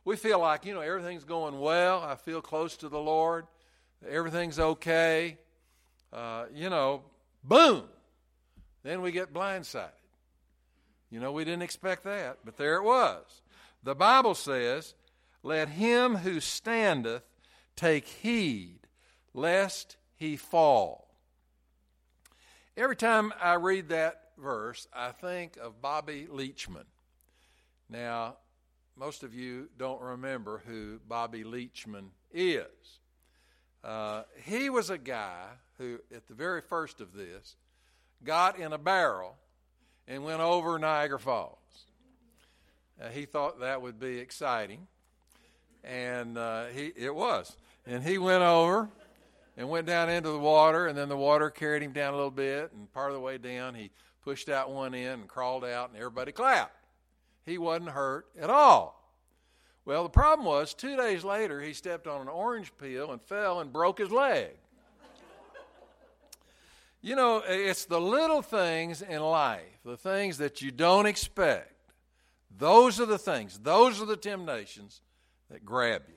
We 0.06 0.16
feel 0.16 0.40
like, 0.40 0.66
you 0.66 0.74
know, 0.74 0.82
everything's 0.82 1.26
going 1.26 1.60
well. 1.60 2.02
I 2.02 2.16
feel 2.16 2.42
close 2.42 2.78
to 2.78 2.90
the 2.90 3.00
Lord. 3.00 3.46
Everything's 4.08 4.60
okay. 4.60 5.38
Uh, 6.12 6.46
you 6.54 6.70
know, 6.70 7.04
boom. 7.44 7.84
Then 8.84 9.02
we 9.02 9.12
get 9.12 9.34
blindsided. 9.34 9.90
You 11.12 11.20
know, 11.20 11.32
we 11.32 11.44
didn't 11.44 11.62
expect 11.62 12.06
that, 12.06 12.40
but 12.44 12.58
there 12.58 12.78
it 12.78 12.84
was. 12.84 13.26
The 13.84 13.94
Bible 13.94 14.34
says, 14.34 14.96
Let 15.44 15.70
him 15.70 16.16
who 16.16 16.40
standeth 16.40 17.24
take 17.76 18.08
heed 18.08 18.80
lest 19.34 19.98
he 20.16 20.38
fall. 20.38 21.11
Every 22.78 22.96
time 22.96 23.34
I 23.42 23.56
read 23.56 23.90
that 23.90 24.30
verse, 24.38 24.88
I 24.94 25.12
think 25.12 25.58
of 25.58 25.82
Bobby 25.82 26.28
Leachman. 26.32 26.86
Now, 27.90 28.38
most 28.96 29.24
of 29.24 29.34
you 29.34 29.68
don't 29.78 30.02
remember 30.02 30.62
who 30.66 31.02
Bobby 31.06 31.44
Leachman 31.44 32.12
is. 32.34 32.64
Uh, 33.84 34.24
he 34.46 34.70
was 34.70 34.90
a 34.90 34.98
guy 34.98 35.48
who, 35.78 36.00
at 36.16 36.28
the 36.30 36.34
very 36.34 36.62
first 36.62 37.02
of 37.02 37.14
this, 37.14 37.58
got 38.24 38.58
in 38.58 38.72
a 38.72 38.78
barrel 38.78 39.36
and 40.08 40.24
went 40.24 40.40
over 40.40 40.80
Niagara 40.80 41.20
Falls. 41.20 41.58
Uh, 43.02 43.10
he 43.10 43.26
thought 43.26 43.60
that 43.60 43.82
would 43.82 44.00
be 44.00 44.18
exciting, 44.20 44.88
and 45.84 46.38
uh, 46.38 46.68
he 46.68 46.94
it 46.96 47.14
was. 47.14 47.58
And 47.86 48.02
he 48.02 48.18
went 48.18 48.44
over 48.44 48.90
and 49.58 49.70
went 49.70 49.88
down 49.88 50.10
into 50.10 50.30
the 50.30 50.40
water, 50.40 50.88
and 50.88 50.98
then 50.98 51.10
the 51.10 51.18
water 51.18 51.50
carried 51.50 51.84
him 51.84 51.92
down 51.92 52.14
a 52.14 52.18
little 52.18 52.32
bit, 52.32 52.72
and 52.74 52.92
part 52.94 53.10
of 53.10 53.16
the 53.16 53.22
way 53.22 53.38
down, 53.38 53.76
he 53.76 53.92
pushed 54.24 54.50
out 54.50 54.72
one 54.72 54.94
end 54.94 55.22
and 55.22 55.28
crawled 55.28 55.66
out, 55.66 55.90
and 55.90 55.98
everybody 55.98 56.32
clapped. 56.32 56.76
He 57.46 57.58
wasn't 57.58 57.90
hurt 57.90 58.28
at 58.40 58.50
all. 58.50 59.02
Well, 59.84 60.04
the 60.04 60.10
problem 60.10 60.46
was, 60.46 60.74
two 60.74 60.96
days 60.96 61.24
later, 61.24 61.60
he 61.60 61.74
stepped 61.74 62.08
on 62.08 62.22
an 62.22 62.28
orange 62.28 62.72
peel 62.80 63.12
and 63.12 63.22
fell 63.22 63.60
and 63.60 63.74
broke 63.74 63.98
his 63.98 64.12
leg. 64.12 64.52
you 67.02 67.16
know, 67.16 67.42
it's 67.46 67.86
the 67.86 68.00
little 68.00 68.44
things 68.44 69.02
in 69.02 69.22
life, 69.22 69.80
the 69.84 69.98
things 69.98 70.38
that 70.38 70.62
you 70.62 70.72
don't 70.72 71.08
expect. 71.08 71.74
Those 72.56 73.00
are 73.00 73.06
the 73.06 73.18
things, 73.18 73.58
those 73.58 74.02
are 74.02 74.06
the 74.06 74.18
temptations 74.18 75.02
that 75.50 75.66
grab 75.66 76.04
you. 76.08 76.16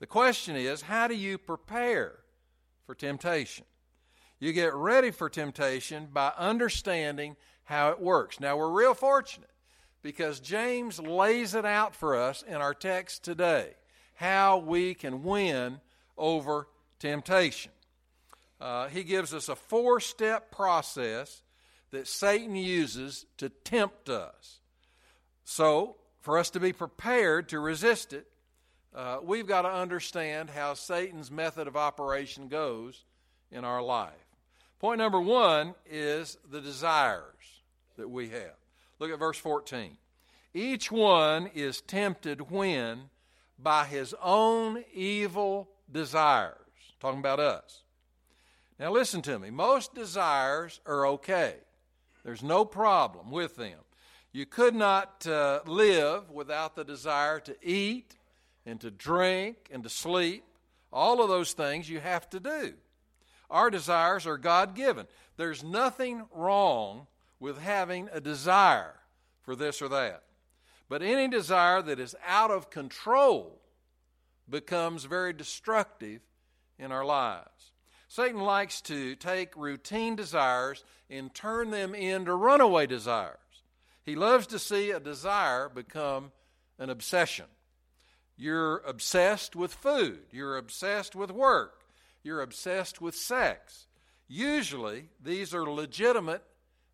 The 0.00 0.06
question 0.06 0.54
is, 0.56 0.82
how 0.82 1.08
do 1.08 1.14
you 1.14 1.38
prepare 1.38 2.21
for 2.92 2.96
temptation. 2.96 3.64
You 4.38 4.52
get 4.52 4.74
ready 4.74 5.12
for 5.12 5.30
temptation 5.30 6.08
by 6.12 6.30
understanding 6.36 7.36
how 7.64 7.88
it 7.88 7.98
works. 7.98 8.38
Now, 8.38 8.58
we're 8.58 8.68
real 8.68 8.92
fortunate 8.92 9.48
because 10.02 10.40
James 10.40 11.00
lays 11.00 11.54
it 11.54 11.64
out 11.64 11.96
for 11.96 12.14
us 12.14 12.42
in 12.42 12.56
our 12.56 12.74
text 12.74 13.24
today 13.24 13.70
how 14.16 14.58
we 14.58 14.92
can 14.92 15.22
win 15.22 15.80
over 16.18 16.68
temptation. 16.98 17.72
Uh, 18.60 18.88
he 18.88 19.04
gives 19.04 19.32
us 19.32 19.48
a 19.48 19.56
four 19.56 19.98
step 19.98 20.50
process 20.50 21.40
that 21.92 22.06
Satan 22.06 22.56
uses 22.56 23.24
to 23.38 23.48
tempt 23.48 24.10
us. 24.10 24.60
So, 25.44 25.96
for 26.20 26.36
us 26.36 26.50
to 26.50 26.60
be 26.60 26.74
prepared 26.74 27.48
to 27.48 27.58
resist 27.58 28.12
it, 28.12 28.26
uh, 28.94 29.18
we've 29.22 29.46
got 29.46 29.62
to 29.62 29.72
understand 29.72 30.50
how 30.50 30.74
Satan's 30.74 31.30
method 31.30 31.66
of 31.66 31.76
operation 31.76 32.48
goes 32.48 33.04
in 33.50 33.64
our 33.64 33.82
life. 33.82 34.12
Point 34.78 34.98
number 34.98 35.20
one 35.20 35.74
is 35.88 36.36
the 36.50 36.60
desires 36.60 37.62
that 37.96 38.08
we 38.08 38.30
have. 38.30 38.56
Look 38.98 39.10
at 39.10 39.18
verse 39.18 39.38
14. 39.38 39.96
Each 40.54 40.90
one 40.92 41.48
is 41.54 41.80
tempted 41.80 42.50
when 42.50 43.10
by 43.58 43.84
his 43.86 44.14
own 44.22 44.84
evil 44.92 45.68
desires. 45.90 46.58
Talking 47.00 47.20
about 47.20 47.40
us. 47.40 47.82
Now, 48.78 48.90
listen 48.90 49.22
to 49.22 49.38
me. 49.38 49.50
Most 49.50 49.94
desires 49.94 50.80
are 50.86 51.06
okay, 51.06 51.56
there's 52.24 52.42
no 52.42 52.64
problem 52.64 53.30
with 53.30 53.56
them. 53.56 53.78
You 54.32 54.46
could 54.46 54.74
not 54.74 55.26
uh, 55.26 55.60
live 55.66 56.30
without 56.30 56.74
the 56.74 56.84
desire 56.84 57.38
to 57.40 57.54
eat 57.62 58.16
and 58.66 58.80
to 58.80 58.90
drink 58.90 59.68
and 59.70 59.82
to 59.82 59.88
sleep. 59.88 60.44
All 60.92 61.22
of 61.22 61.28
those 61.28 61.52
things 61.52 61.88
you 61.88 62.00
have 62.00 62.28
to 62.30 62.40
do. 62.40 62.74
Our 63.50 63.70
desires 63.70 64.26
are 64.26 64.38
God 64.38 64.74
given. 64.74 65.06
There's 65.36 65.62
nothing 65.62 66.22
wrong 66.34 67.06
with 67.40 67.58
having 67.58 68.08
a 68.12 68.20
desire 68.20 68.94
for 69.42 69.56
this 69.56 69.82
or 69.82 69.88
that. 69.88 70.22
But 70.88 71.02
any 71.02 71.28
desire 71.28 71.82
that 71.82 71.98
is 71.98 72.14
out 72.26 72.50
of 72.50 72.70
control 72.70 73.60
becomes 74.48 75.04
very 75.04 75.32
destructive 75.32 76.20
in 76.78 76.92
our 76.92 77.04
lives. 77.04 77.72
Satan 78.08 78.40
likes 78.40 78.80
to 78.82 79.14
take 79.16 79.56
routine 79.56 80.16
desires 80.16 80.84
and 81.08 81.34
turn 81.34 81.70
them 81.70 81.94
into 81.94 82.34
runaway 82.34 82.86
desires. 82.86 83.38
He 84.04 84.16
loves 84.16 84.46
to 84.48 84.58
see 84.58 84.90
a 84.90 85.00
desire 85.00 85.68
become 85.68 86.32
an 86.78 86.90
obsession. 86.90 87.46
You're 88.42 88.78
obsessed 88.78 89.54
with 89.54 89.72
food. 89.72 90.18
You're 90.32 90.56
obsessed 90.56 91.14
with 91.14 91.30
work. 91.30 91.84
You're 92.24 92.40
obsessed 92.40 93.00
with 93.00 93.14
sex. 93.14 93.86
Usually, 94.26 95.10
these 95.22 95.54
are 95.54 95.64
legitimate 95.64 96.42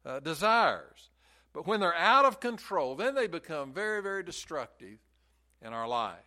uh, 0.05 0.21
desires. 0.21 1.09
But 1.55 1.67
when 1.67 1.81
they're 1.81 1.95
out 1.95 2.27
of 2.27 2.39
control, 2.39 2.97
then 2.97 3.15
they 3.15 3.29
become 3.29 3.73
very, 3.73 4.03
very 4.03 4.23
destructive 4.23 4.99
in 5.63 5.73
our 5.73 5.89
life. 5.89 6.19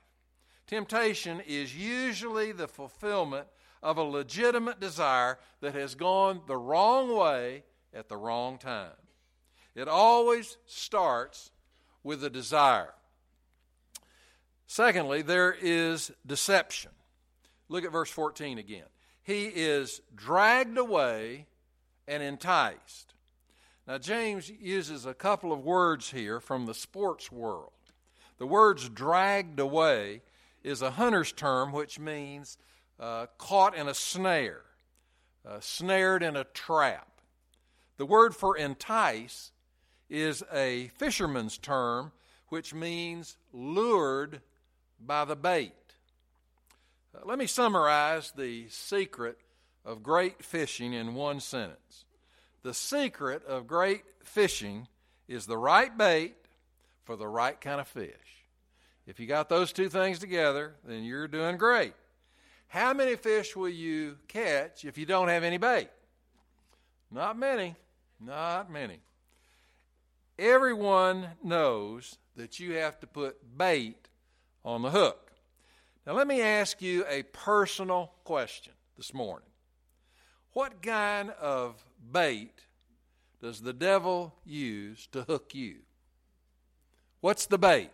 Temptation 0.66 1.40
is 1.46 1.78
usually 1.78 2.51
the 2.51 2.68
fulfillment 2.68 3.46
of 3.84 4.00
a 4.00 4.04
legitimate 4.04 4.80
desire 4.80 5.38
that 5.60 5.75
has 5.75 5.94
gone 5.94 6.42
the 6.48 6.58
wrong 6.58 7.16
way 7.16 7.63
at 7.94 8.10
the 8.10 8.18
wrong 8.18 8.58
time. 8.58 8.90
It 9.75 9.88
always 9.88 10.58
starts 10.66 11.51
with 12.01 12.24
a 12.24 12.30
desire. 12.32 12.96
Secondly, 14.72 15.22
there 15.22 15.51
is 15.51 16.13
deception. 16.25 16.92
Look 17.68 17.84
at 17.84 17.92
verse 17.92 18.10
14 18.10 18.58
again. 18.58 18.86
He 19.22 19.48
is 19.48 20.00
dragged 20.16 20.78
away 20.78 21.48
and 22.08 22.24
enticed. 22.24 23.13
Now, 23.86 23.98
James 23.98 24.50
uses 24.50 25.06
a 25.06 25.13
couple 25.13 25.51
of 25.51 25.60
words 25.60 26.12
here 26.12 26.40
from 26.40 26.68
the 26.68 26.74
sports 26.74 27.30
world. 27.30 27.74
The 28.38 28.48
words 28.48 28.88
dragged 28.88 29.60
away 29.60 30.22
is 30.63 30.82
a 30.82 30.92
hunter's 30.92 31.34
term 31.34 31.74
which 31.74 32.00
means 32.00 32.58
uh, 32.98 33.25
caught 33.38 33.75
in 33.75 33.90
a 33.90 33.94
snare, 33.94 34.62
uh, 35.46 35.60
snared 35.60 36.24
in 36.24 36.38
a 36.38 36.46
trap. 36.46 37.20
The 37.98 38.06
word 38.06 38.34
for 38.34 38.56
entice 38.56 39.51
is 40.10 40.46
a 40.50 40.88
fisherman's 40.96 41.58
term 41.58 42.13
which 42.48 42.74
means 42.74 43.38
lured 43.51 44.40
by 45.05 45.25
the 45.25 45.36
bait. 45.36 45.74
Uh, 47.15 47.20
let 47.25 47.38
me 47.38 47.48
summarize 47.48 48.31
the 48.36 48.67
secret 48.70 49.38
of 49.84 50.03
great 50.03 50.43
fishing 50.43 50.93
in 50.93 51.15
one 51.15 51.39
sentence. 51.39 52.05
The 52.63 52.74
secret 52.74 53.43
of 53.46 53.67
great 53.67 54.03
fishing 54.24 54.88
is 55.27 55.46
the 55.46 55.58
right 55.58 55.96
bait 55.98 56.36
for 57.03 57.15
the 57.15 57.27
right 57.27 57.60
kind 57.60 57.81
of 57.81 57.88
fish. 57.88 58.15
If 59.08 59.20
you 59.20 59.25
got 59.25 59.50
those 59.50 59.74
two 59.74 59.89
things 59.89 60.20
together, 60.20 60.75
then 60.86 61.03
you're 61.03 61.27
doing 61.27 61.58
great. 61.58 61.93
How 62.67 62.93
many 62.93 63.15
fish 63.15 63.55
will 63.55 63.70
you 63.70 64.17
catch 64.27 64.86
if 64.86 64.98
you 64.98 65.05
don't 65.05 65.27
have 65.27 65.43
any 65.43 65.58
bait? 65.58 65.89
Not 67.12 67.38
many. 67.38 67.75
Not 68.20 68.72
many. 68.72 69.00
Everyone 70.38 71.27
knows 71.43 72.17
that 72.36 72.60
you 72.60 72.74
have 72.75 73.00
to 73.01 73.08
put 73.08 73.58
bait 73.58 74.08
on 74.63 74.82
the 74.82 74.91
hook. 74.91 75.32
Now, 76.06 76.13
let 76.13 76.27
me 76.27 76.41
ask 76.41 76.82
you 76.82 77.06
a 77.08 77.24
personal 77.24 78.12
question 78.24 78.74
this 78.98 79.13
morning. 79.13 79.48
What 80.53 80.82
kind 80.82 81.32
of 81.32 81.84
bait 82.12 82.65
does 83.41 83.62
the 83.62 83.74
devil 83.74 84.36
use 84.46 85.08
to 85.12 85.24
hook 85.24 85.56
you? 85.56 85.77
What's 87.22 87.46
the 87.46 87.58
bait 87.58 87.91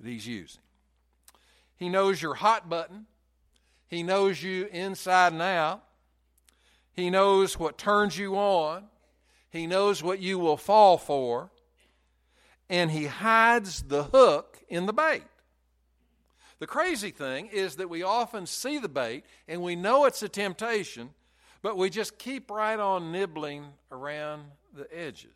that 0.00 0.08
he's 0.08 0.26
using? 0.26 0.62
He 1.76 1.88
knows 1.88 2.22
your 2.22 2.34
hot 2.34 2.68
button, 2.68 3.06
he 3.86 4.02
knows 4.02 4.42
you 4.42 4.68
inside 4.72 5.32
and 5.32 5.42
out, 5.42 5.82
he 6.92 7.10
knows 7.10 7.58
what 7.58 7.78
turns 7.78 8.16
you 8.16 8.36
on, 8.36 8.84
he 9.50 9.66
knows 9.66 10.02
what 10.02 10.18
you 10.18 10.38
will 10.38 10.56
fall 10.56 10.96
for, 10.96 11.50
and 12.68 12.90
he 12.90 13.06
hides 13.06 13.82
the 13.82 14.04
hook 14.04 14.58
in 14.68 14.86
the 14.86 14.92
bait. 14.92 15.24
The 16.62 16.68
crazy 16.68 17.10
thing 17.10 17.48
is 17.48 17.74
that 17.74 17.90
we 17.90 18.04
often 18.04 18.46
see 18.46 18.78
the 18.78 18.88
bait 18.88 19.24
and 19.48 19.62
we 19.62 19.74
know 19.74 20.04
it's 20.04 20.22
a 20.22 20.28
temptation, 20.28 21.10
but 21.60 21.76
we 21.76 21.90
just 21.90 22.18
keep 22.18 22.52
right 22.52 22.78
on 22.78 23.10
nibbling 23.10 23.64
around 23.90 24.44
the 24.72 24.86
edges. 24.96 25.32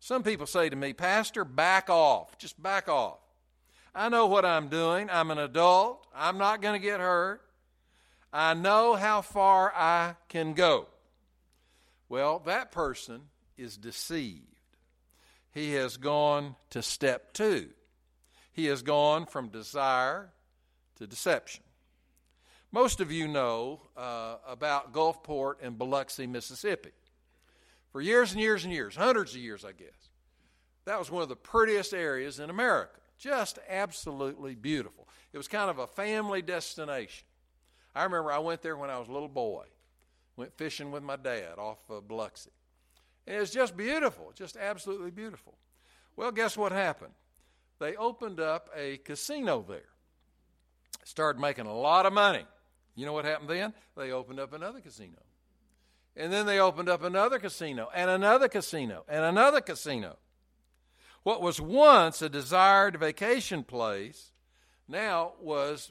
Some 0.00 0.22
people 0.22 0.44
say 0.44 0.68
to 0.68 0.76
me, 0.76 0.92
Pastor, 0.92 1.46
back 1.46 1.88
off. 1.88 2.36
Just 2.36 2.62
back 2.62 2.90
off. 2.90 3.20
I 3.94 4.10
know 4.10 4.26
what 4.26 4.44
I'm 4.44 4.68
doing. 4.68 5.08
I'm 5.10 5.30
an 5.30 5.38
adult. 5.38 6.06
I'm 6.14 6.36
not 6.36 6.60
going 6.60 6.78
to 6.78 6.86
get 6.86 7.00
hurt. 7.00 7.40
I 8.34 8.52
know 8.52 8.96
how 8.96 9.22
far 9.22 9.72
I 9.74 10.16
can 10.28 10.52
go. 10.52 10.88
Well, 12.10 12.40
that 12.40 12.70
person 12.70 13.22
is 13.56 13.78
deceived. 13.78 14.42
He 15.52 15.72
has 15.72 15.96
gone 15.96 16.56
to 16.68 16.82
step 16.82 17.32
two. 17.32 17.70
He 18.52 18.66
has 18.66 18.82
gone 18.82 19.26
from 19.26 19.48
desire 19.48 20.30
to 20.96 21.06
deception. 21.06 21.64
Most 22.70 23.00
of 23.00 23.12
you 23.12 23.28
know 23.28 23.80
uh, 23.96 24.36
about 24.46 24.92
Gulfport 24.92 25.54
and 25.62 25.78
Biloxi, 25.78 26.26
Mississippi. 26.26 26.92
For 27.90 28.00
years 28.00 28.32
and 28.32 28.40
years 28.40 28.64
and 28.64 28.72
years, 28.72 28.96
hundreds 28.96 29.34
of 29.34 29.40
years, 29.40 29.64
I 29.64 29.72
guess, 29.72 30.10
that 30.86 30.98
was 30.98 31.10
one 31.10 31.22
of 31.22 31.28
the 31.28 31.36
prettiest 31.36 31.92
areas 31.92 32.38
in 32.38 32.48
America. 32.48 32.98
Just 33.18 33.58
absolutely 33.68 34.54
beautiful. 34.54 35.06
It 35.32 35.36
was 35.36 35.48
kind 35.48 35.70
of 35.70 35.78
a 35.78 35.86
family 35.86 36.42
destination. 36.42 37.26
I 37.94 38.04
remember 38.04 38.32
I 38.32 38.38
went 38.38 38.62
there 38.62 38.76
when 38.76 38.90
I 38.90 38.98
was 38.98 39.08
a 39.08 39.12
little 39.12 39.28
boy. 39.28 39.66
Went 40.36 40.56
fishing 40.56 40.90
with 40.90 41.02
my 41.02 41.16
dad 41.16 41.58
off 41.58 41.78
of 41.90 42.08
Biloxi. 42.08 42.50
And 43.26 43.36
it 43.36 43.40
was 43.40 43.50
just 43.50 43.76
beautiful, 43.76 44.32
just 44.34 44.56
absolutely 44.56 45.10
beautiful. 45.10 45.54
Well, 46.16 46.32
guess 46.32 46.56
what 46.56 46.72
happened? 46.72 47.12
They 47.82 47.96
opened 47.96 48.40
up 48.40 48.68
a 48.76 48.98
casino 48.98 49.64
there. 49.66 49.82
Started 51.04 51.40
making 51.40 51.66
a 51.66 51.74
lot 51.74 52.06
of 52.06 52.12
money. 52.12 52.46
You 52.94 53.06
know 53.06 53.12
what 53.12 53.24
happened 53.24 53.50
then? 53.50 53.74
They 53.96 54.12
opened 54.12 54.38
up 54.38 54.52
another 54.52 54.80
casino. 54.80 55.18
And 56.16 56.32
then 56.32 56.46
they 56.46 56.60
opened 56.60 56.88
up 56.88 57.02
another 57.02 57.38
casino, 57.38 57.88
and 57.94 58.10
another 58.10 58.46
casino, 58.46 59.04
and 59.08 59.24
another 59.24 59.60
casino. 59.60 60.16
What 61.22 61.40
was 61.40 61.60
once 61.60 62.20
a 62.20 62.28
desired 62.28 62.96
vacation 62.96 63.64
place 63.64 64.30
now 64.86 65.32
was 65.40 65.90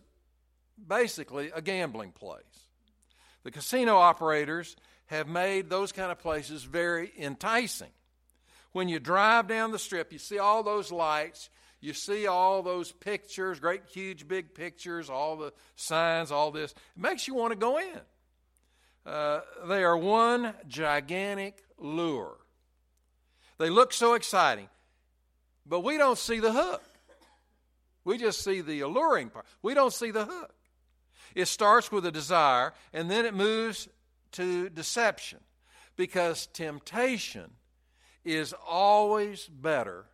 basically 0.87 1.51
a 1.53 1.61
gambling 1.61 2.11
place. 2.11 2.67
The 3.43 3.51
casino 3.51 3.97
operators 3.97 4.75
have 5.07 5.27
made 5.27 5.69
those 5.69 5.91
kind 5.91 6.11
of 6.11 6.19
places 6.19 6.63
very 6.63 7.11
enticing. 7.17 7.91
When 8.71 8.87
you 8.87 8.99
drive 8.99 9.47
down 9.47 9.71
the 9.71 9.79
strip, 9.79 10.13
you 10.13 10.19
see 10.19 10.37
all 10.37 10.63
those 10.63 10.91
lights, 10.91 11.49
you 11.81 11.93
see 11.93 12.27
all 12.27 12.61
those 12.61 12.91
pictures, 12.91 13.59
great, 13.59 13.81
huge, 13.91 14.27
big 14.27 14.53
pictures, 14.53 15.09
all 15.09 15.35
the 15.35 15.51
signs, 15.75 16.31
all 16.31 16.51
this. 16.51 16.71
It 16.71 17.01
makes 17.01 17.27
you 17.27 17.33
want 17.33 17.53
to 17.53 17.57
go 17.57 17.79
in. 17.79 17.99
Uh, 19.03 19.41
they 19.67 19.83
are 19.83 19.97
one 19.97 20.53
gigantic 20.67 21.63
lure. 21.79 22.37
They 23.57 23.71
look 23.71 23.93
so 23.93 24.13
exciting, 24.13 24.69
but 25.65 25.79
we 25.79 25.97
don't 25.97 26.19
see 26.19 26.39
the 26.39 26.53
hook. 26.53 26.83
We 28.03 28.19
just 28.19 28.43
see 28.43 28.61
the 28.61 28.81
alluring 28.81 29.29
part. 29.29 29.45
We 29.63 29.73
don't 29.73 29.93
see 29.93 30.11
the 30.11 30.25
hook. 30.25 30.53
It 31.33 31.47
starts 31.47 31.91
with 31.91 32.05
a 32.05 32.11
desire, 32.11 32.73
and 32.93 33.09
then 33.09 33.25
it 33.25 33.33
moves 33.33 33.87
to 34.33 34.69
deception 34.69 35.39
because 35.95 36.47
temptation 36.47 37.51
is 38.23 38.53
always 38.67 39.47
better 39.47 40.05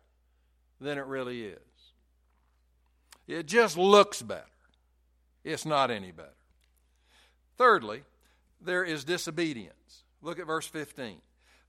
than 0.80 0.98
it 0.98 1.06
really 1.06 1.44
is. 1.44 1.58
It 3.26 3.46
just 3.46 3.76
looks 3.76 4.22
better. 4.22 4.44
It's 5.44 5.66
not 5.66 5.90
any 5.90 6.12
better. 6.12 6.30
Thirdly, 7.56 8.02
there 8.60 8.84
is 8.84 9.04
disobedience. 9.04 10.04
Look 10.22 10.38
at 10.38 10.46
verse 10.46 10.66
15. 10.66 11.20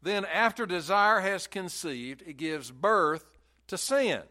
Then, 0.01 0.25
after 0.25 0.65
desire 0.65 1.19
has 1.19 1.47
conceived, 1.47 2.23
it 2.25 2.37
gives 2.37 2.71
birth 2.71 3.25
to 3.67 3.77
sin. 3.77 4.21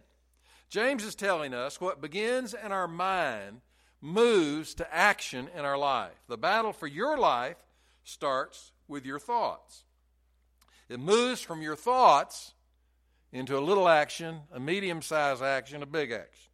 James 0.71 1.05
is 1.05 1.15
telling 1.15 1.55
us 1.55 1.81
what 1.81 2.01
begins 2.01 2.55
in 2.55 2.73
our 2.73 2.89
mind 2.89 3.61
moves 4.01 4.75
to 4.75 4.95
action 4.95 5.49
in 5.57 5.65
our 5.65 5.79
life. 5.79 6.15
The 6.29 6.39
battle 6.39 6.73
for 6.73 6.87
your 6.87 7.19
life 7.19 7.57
starts 8.05 8.73
with 8.87 9.05
your 9.05 9.19
thoughts. 9.19 9.85
It 10.89 11.01
moves 11.01 11.41
from 11.41 11.61
your 11.61 11.77
thoughts 11.77 12.55
into 13.33 13.59
a 13.59 13.61
little 13.61 13.89
action, 13.89 14.41
a 14.53 14.61
medium 14.61 15.03
sized 15.03 15.43
action, 15.43 15.83
a 15.83 15.87
big 15.87 16.13
action. 16.13 16.51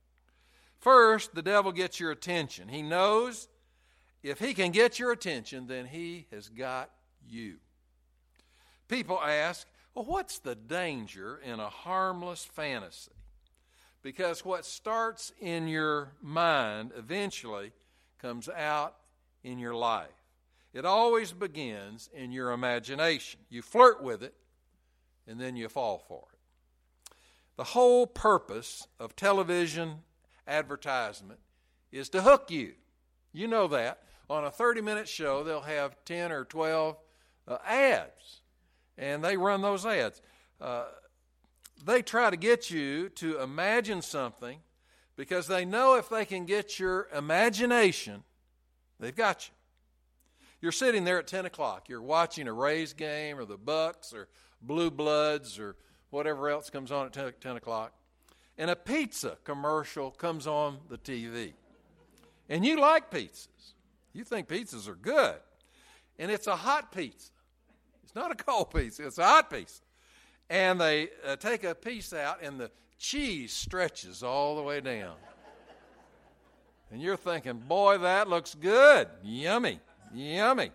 First, 0.80 1.34
the 1.34 1.42
devil 1.42 1.72
gets 1.72 1.98
your 1.98 2.10
attention. 2.10 2.68
He 2.68 2.82
knows 2.82 3.48
if 4.22 4.38
he 4.38 4.54
can 4.54 4.70
get 4.70 4.98
your 4.98 5.12
attention, 5.12 5.66
then 5.66 5.86
he 5.86 6.26
has 6.32 6.48
got 6.48 6.90
you. 7.26 7.56
People 8.88 9.20
ask, 9.20 9.66
well, 9.94 10.04
what's 10.04 10.38
the 10.38 10.54
danger 10.54 11.40
in 11.44 11.60
a 11.60 11.68
harmless 11.68 12.44
fantasy? 12.44 13.12
Because 14.02 14.44
what 14.44 14.66
starts 14.66 15.32
in 15.40 15.68
your 15.68 16.12
mind 16.20 16.92
eventually 16.96 17.72
comes 18.20 18.48
out 18.48 18.96
in 19.42 19.58
your 19.58 19.74
life. 19.74 20.08
It 20.74 20.84
always 20.84 21.32
begins 21.32 22.10
in 22.12 22.32
your 22.32 22.50
imagination. 22.50 23.40
You 23.48 23.62
flirt 23.62 24.02
with 24.02 24.22
it, 24.22 24.34
and 25.26 25.40
then 25.40 25.56
you 25.56 25.68
fall 25.68 26.04
for 26.08 26.24
it. 26.32 26.33
The 27.56 27.64
whole 27.64 28.06
purpose 28.06 28.88
of 28.98 29.14
television 29.14 30.00
advertisement 30.46 31.40
is 31.92 32.08
to 32.10 32.22
hook 32.22 32.50
you. 32.50 32.74
You 33.32 33.46
know 33.46 33.68
that. 33.68 34.00
On 34.28 34.44
a 34.44 34.50
30 34.50 34.80
minute 34.80 35.08
show, 35.08 35.44
they'll 35.44 35.60
have 35.60 35.96
10 36.04 36.32
or 36.32 36.44
12 36.44 36.96
uh, 37.46 37.58
ads, 37.66 38.40
and 38.96 39.22
they 39.22 39.36
run 39.36 39.62
those 39.62 39.84
ads. 39.84 40.22
Uh, 40.60 40.84
they 41.84 42.02
try 42.02 42.30
to 42.30 42.36
get 42.36 42.70
you 42.70 43.10
to 43.10 43.40
imagine 43.40 44.00
something 44.00 44.58
because 45.16 45.46
they 45.46 45.64
know 45.64 45.96
if 45.96 46.08
they 46.08 46.24
can 46.24 46.46
get 46.46 46.78
your 46.78 47.08
imagination, 47.14 48.24
they've 48.98 49.14
got 49.14 49.48
you. 49.48 49.54
You're 50.60 50.72
sitting 50.72 51.04
there 51.04 51.18
at 51.18 51.26
10 51.26 51.44
o'clock. 51.44 51.88
You're 51.90 52.00
watching 52.00 52.48
a 52.48 52.52
Rays 52.52 52.94
game 52.94 53.38
or 53.38 53.44
the 53.44 53.58
Bucks 53.58 54.14
or 54.14 54.28
Blue 54.62 54.90
Bloods 54.90 55.58
or 55.58 55.76
whatever 56.14 56.48
else 56.48 56.70
comes 56.70 56.92
on 56.92 57.06
at 57.06 57.12
10, 57.12 57.32
10 57.40 57.56
o'clock. 57.56 57.92
and 58.56 58.70
a 58.70 58.76
pizza 58.76 59.36
commercial 59.42 60.12
comes 60.12 60.46
on 60.46 60.78
the 60.88 60.96
TV. 60.96 61.52
And 62.48 62.64
you 62.64 62.78
like 62.78 63.10
pizzas. 63.10 63.48
You 64.12 64.22
think 64.22 64.46
pizzas 64.46 64.86
are 64.86 64.94
good. 64.94 65.34
And 66.20 66.30
it's 66.30 66.46
a 66.46 66.54
hot 66.54 66.92
pizza. 66.92 67.30
It's 68.04 68.14
not 68.14 68.30
a 68.30 68.36
cold 68.36 68.72
pizza, 68.72 69.04
it's 69.04 69.18
a 69.18 69.24
hot 69.24 69.50
pizza. 69.50 69.80
And 70.48 70.80
they 70.80 71.08
uh, 71.26 71.34
take 71.34 71.64
a 71.64 71.74
piece 71.74 72.12
out, 72.12 72.38
and 72.42 72.60
the 72.60 72.70
cheese 72.96 73.52
stretches 73.52 74.22
all 74.22 74.54
the 74.54 74.62
way 74.62 74.80
down. 74.80 75.16
And 76.92 77.02
you're 77.02 77.16
thinking, 77.16 77.58
boy, 77.58 77.98
that 77.98 78.28
looks 78.28 78.54
good. 78.54 79.08
Yummy, 79.24 79.80
yummy. 80.14 80.70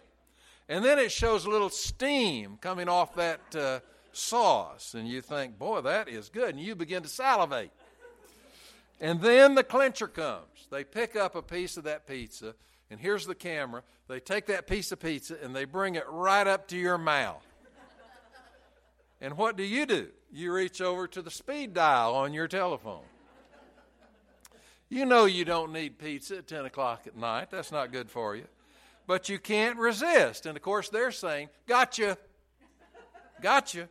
And 0.67 0.83
then 0.83 0.99
it 0.99 1.13
shows 1.13 1.45
a 1.45 1.49
little 1.49 1.69
steam 1.69 2.57
coming 2.59 2.89
off 2.89 3.15
that 3.15 3.55
uh, 3.55 3.79
sauce. 4.11 4.93
And 4.93 5.07
you 5.07 5.21
think, 5.21 5.57
boy, 5.57 5.81
that 5.81 6.09
is 6.09 6.29
good. 6.29 6.49
And 6.49 6.59
you 6.59 6.75
begin 6.75 7.03
to 7.03 7.09
salivate. 7.09 7.71
And 9.01 9.21
then 9.21 9.55
the 9.55 9.63
clincher 9.63 10.07
comes. 10.07 10.67
They 10.69 10.83
pick 10.83 11.15
up 11.15 11.35
a 11.35 11.41
piece 11.41 11.77
of 11.77 11.85
that 11.85 12.07
pizza, 12.07 12.53
and 12.91 12.99
here's 12.99 13.25
the 13.25 13.35
camera. 13.35 13.83
They 14.07 14.19
take 14.19 14.47
that 14.47 14.67
piece 14.67 14.91
of 14.91 14.99
pizza 14.99 15.37
and 15.41 15.55
they 15.55 15.65
bring 15.65 15.95
it 15.95 16.03
right 16.09 16.45
up 16.45 16.67
to 16.69 16.77
your 16.77 16.97
mouth. 16.97 17.45
And 19.21 19.37
what 19.37 19.57
do 19.57 19.63
you 19.63 19.85
do? 19.85 20.07
You 20.31 20.53
reach 20.53 20.81
over 20.81 21.07
to 21.07 21.21
the 21.21 21.31
speed 21.31 21.73
dial 21.73 22.15
on 22.15 22.33
your 22.33 22.47
telephone. 22.47 23.03
You 24.89 25.05
know 25.05 25.25
you 25.25 25.45
don't 25.45 25.71
need 25.71 25.99
pizza 25.99 26.37
at 26.37 26.47
10 26.47 26.65
o'clock 26.65 27.05
at 27.05 27.15
night. 27.15 27.51
That's 27.51 27.71
not 27.71 27.91
good 27.91 28.09
for 28.09 28.35
you. 28.35 28.45
But 29.05 29.29
you 29.29 29.37
can't 29.37 29.77
resist. 29.77 30.45
And 30.45 30.57
of 30.57 30.63
course, 30.63 30.89
they're 30.89 31.11
saying, 31.11 31.49
Gotcha. 31.67 32.17
Gotcha. 33.41 33.89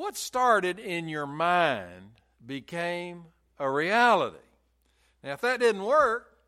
What 0.00 0.16
started 0.16 0.78
in 0.78 1.10
your 1.10 1.26
mind 1.26 2.12
became 2.46 3.24
a 3.58 3.70
reality. 3.70 4.38
Now, 5.22 5.34
if 5.34 5.42
that 5.42 5.60
didn't 5.60 5.84
work, 5.84 6.38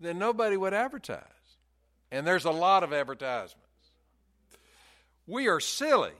then 0.00 0.18
nobody 0.18 0.58
would 0.58 0.74
advertise. 0.74 1.22
And 2.12 2.26
there's 2.26 2.44
a 2.44 2.50
lot 2.50 2.82
of 2.82 2.92
advertisements. 2.92 3.64
We 5.26 5.48
are 5.48 5.60
silly 5.60 6.12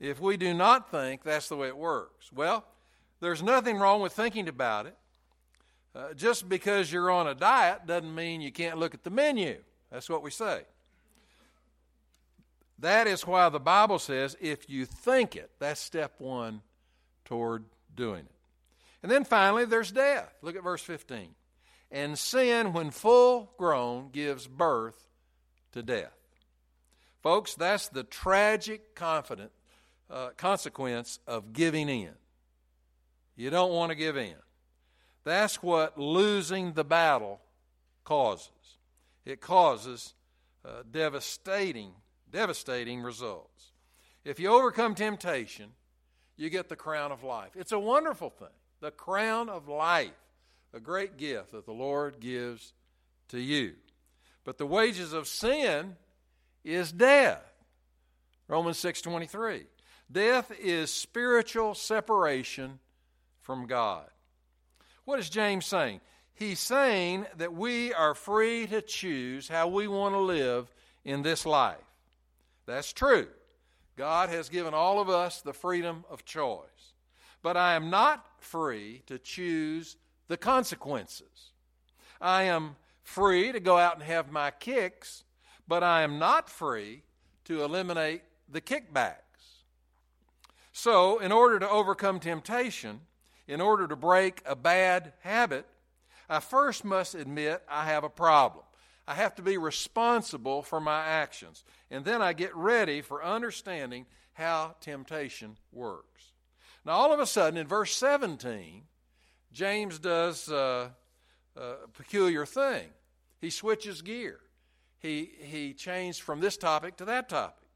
if 0.00 0.18
we 0.18 0.36
do 0.36 0.52
not 0.52 0.90
think 0.90 1.22
that's 1.22 1.48
the 1.48 1.56
way 1.56 1.68
it 1.68 1.76
works. 1.76 2.32
Well, 2.32 2.64
there's 3.20 3.40
nothing 3.40 3.78
wrong 3.78 4.00
with 4.00 4.12
thinking 4.12 4.48
about 4.48 4.86
it. 4.86 4.96
Uh, 5.94 6.14
just 6.14 6.48
because 6.48 6.90
you're 6.90 7.12
on 7.12 7.28
a 7.28 7.34
diet 7.36 7.86
doesn't 7.86 8.12
mean 8.12 8.40
you 8.40 8.50
can't 8.50 8.76
look 8.76 8.92
at 8.92 9.04
the 9.04 9.10
menu. 9.10 9.58
That's 9.92 10.10
what 10.10 10.24
we 10.24 10.32
say. 10.32 10.62
That 12.78 13.06
is 13.06 13.26
why 13.26 13.48
the 13.48 13.60
Bible 13.60 13.98
says 13.98 14.36
if 14.40 14.68
you 14.68 14.84
think 14.84 15.36
it, 15.36 15.50
that's 15.58 15.80
step 15.80 16.14
one 16.18 16.62
toward 17.24 17.64
doing 17.94 18.20
it. 18.20 18.30
And 19.02 19.10
then 19.10 19.24
finally, 19.24 19.64
there's 19.64 19.92
death. 19.92 20.32
Look 20.42 20.56
at 20.56 20.64
verse 20.64 20.82
15. 20.82 21.28
And 21.90 22.18
sin, 22.18 22.72
when 22.72 22.90
full 22.90 23.52
grown, 23.56 24.10
gives 24.10 24.46
birth 24.46 25.06
to 25.72 25.82
death. 25.82 26.12
Folks, 27.22 27.54
that's 27.54 27.88
the 27.88 28.04
tragic 28.04 28.94
confident, 28.94 29.52
uh, 30.10 30.30
consequence 30.36 31.18
of 31.26 31.52
giving 31.52 31.88
in. 31.88 32.12
You 33.36 33.50
don't 33.50 33.72
want 33.72 33.90
to 33.90 33.96
give 33.96 34.16
in. 34.16 34.34
That's 35.24 35.62
what 35.62 35.98
losing 35.98 36.72
the 36.72 36.84
battle 36.84 37.40
causes. 38.04 38.50
It 39.24 39.40
causes 39.40 40.14
uh, 40.64 40.82
devastating, 40.90 41.92
devastating 42.30 43.02
results. 43.02 43.72
If 44.24 44.40
you 44.40 44.48
overcome 44.48 44.94
temptation, 44.94 45.70
you 46.36 46.50
get 46.50 46.68
the 46.68 46.76
crown 46.76 47.12
of 47.12 47.22
life. 47.22 47.52
It's 47.54 47.72
a 47.72 47.78
wonderful 47.78 48.30
thing. 48.30 48.48
The 48.80 48.90
crown 48.90 49.48
of 49.48 49.68
life, 49.68 50.10
a 50.74 50.80
great 50.80 51.16
gift 51.16 51.52
that 51.52 51.64
the 51.64 51.72
Lord 51.72 52.20
gives 52.20 52.74
to 53.28 53.40
you. 53.40 53.74
But 54.44 54.58
the 54.58 54.66
wages 54.66 55.12
of 55.12 55.26
sin 55.26 55.96
is 56.64 56.92
death. 56.92 57.42
Romans 58.48 58.78
6:23. 58.78 59.66
Death 60.10 60.52
is 60.60 60.92
spiritual 60.92 61.74
separation 61.74 62.78
from 63.40 63.66
God. 63.66 64.08
What 65.04 65.18
is 65.18 65.30
James 65.30 65.66
saying? 65.66 66.00
He's 66.34 66.60
saying 66.60 67.26
that 67.36 67.54
we 67.54 67.94
are 67.94 68.14
free 68.14 68.66
to 68.66 68.82
choose 68.82 69.48
how 69.48 69.68
we 69.68 69.88
want 69.88 70.14
to 70.14 70.20
live 70.20 70.72
in 71.04 71.22
this 71.22 71.46
life. 71.46 71.85
That's 72.66 72.92
true. 72.92 73.28
God 73.96 74.28
has 74.28 74.48
given 74.48 74.74
all 74.74 75.00
of 75.00 75.08
us 75.08 75.40
the 75.40 75.52
freedom 75.52 76.04
of 76.10 76.24
choice. 76.24 76.66
But 77.42 77.56
I 77.56 77.74
am 77.74 77.90
not 77.90 78.26
free 78.40 79.02
to 79.06 79.18
choose 79.18 79.96
the 80.28 80.36
consequences. 80.36 81.52
I 82.20 82.44
am 82.44 82.76
free 83.02 83.52
to 83.52 83.60
go 83.60 83.78
out 83.78 83.94
and 83.94 84.02
have 84.02 84.32
my 84.32 84.50
kicks, 84.50 85.24
but 85.68 85.82
I 85.82 86.02
am 86.02 86.18
not 86.18 86.50
free 86.50 87.02
to 87.44 87.62
eliminate 87.62 88.22
the 88.50 88.60
kickbacks. 88.60 89.16
So, 90.72 91.18
in 91.20 91.32
order 91.32 91.58
to 91.58 91.70
overcome 91.70 92.20
temptation, 92.20 93.00
in 93.48 93.60
order 93.60 93.86
to 93.86 93.96
break 93.96 94.42
a 94.44 94.56
bad 94.56 95.12
habit, 95.20 95.66
I 96.28 96.40
first 96.40 96.84
must 96.84 97.14
admit 97.14 97.62
I 97.68 97.86
have 97.86 98.04
a 98.04 98.10
problem. 98.10 98.65
I 99.08 99.14
have 99.14 99.34
to 99.36 99.42
be 99.42 99.56
responsible 99.56 100.62
for 100.62 100.80
my 100.80 101.04
actions. 101.04 101.64
And 101.90 102.04
then 102.04 102.20
I 102.20 102.32
get 102.32 102.54
ready 102.56 103.02
for 103.02 103.24
understanding 103.24 104.06
how 104.32 104.74
temptation 104.80 105.56
works. 105.72 106.32
Now, 106.84 106.92
all 106.92 107.12
of 107.12 107.20
a 107.20 107.26
sudden, 107.26 107.58
in 107.58 107.66
verse 107.66 107.94
17, 107.94 108.82
James 109.52 109.98
does 109.98 110.50
uh, 110.50 110.88
a 111.56 111.74
peculiar 111.92 112.44
thing. 112.44 112.88
He 113.40 113.50
switches 113.50 114.02
gear. 114.02 114.40
He, 114.98 115.30
he 115.40 115.72
changed 115.72 116.22
from 116.22 116.40
this 116.40 116.56
topic 116.56 116.96
to 116.96 117.04
that 117.04 117.28
topic. 117.28 117.68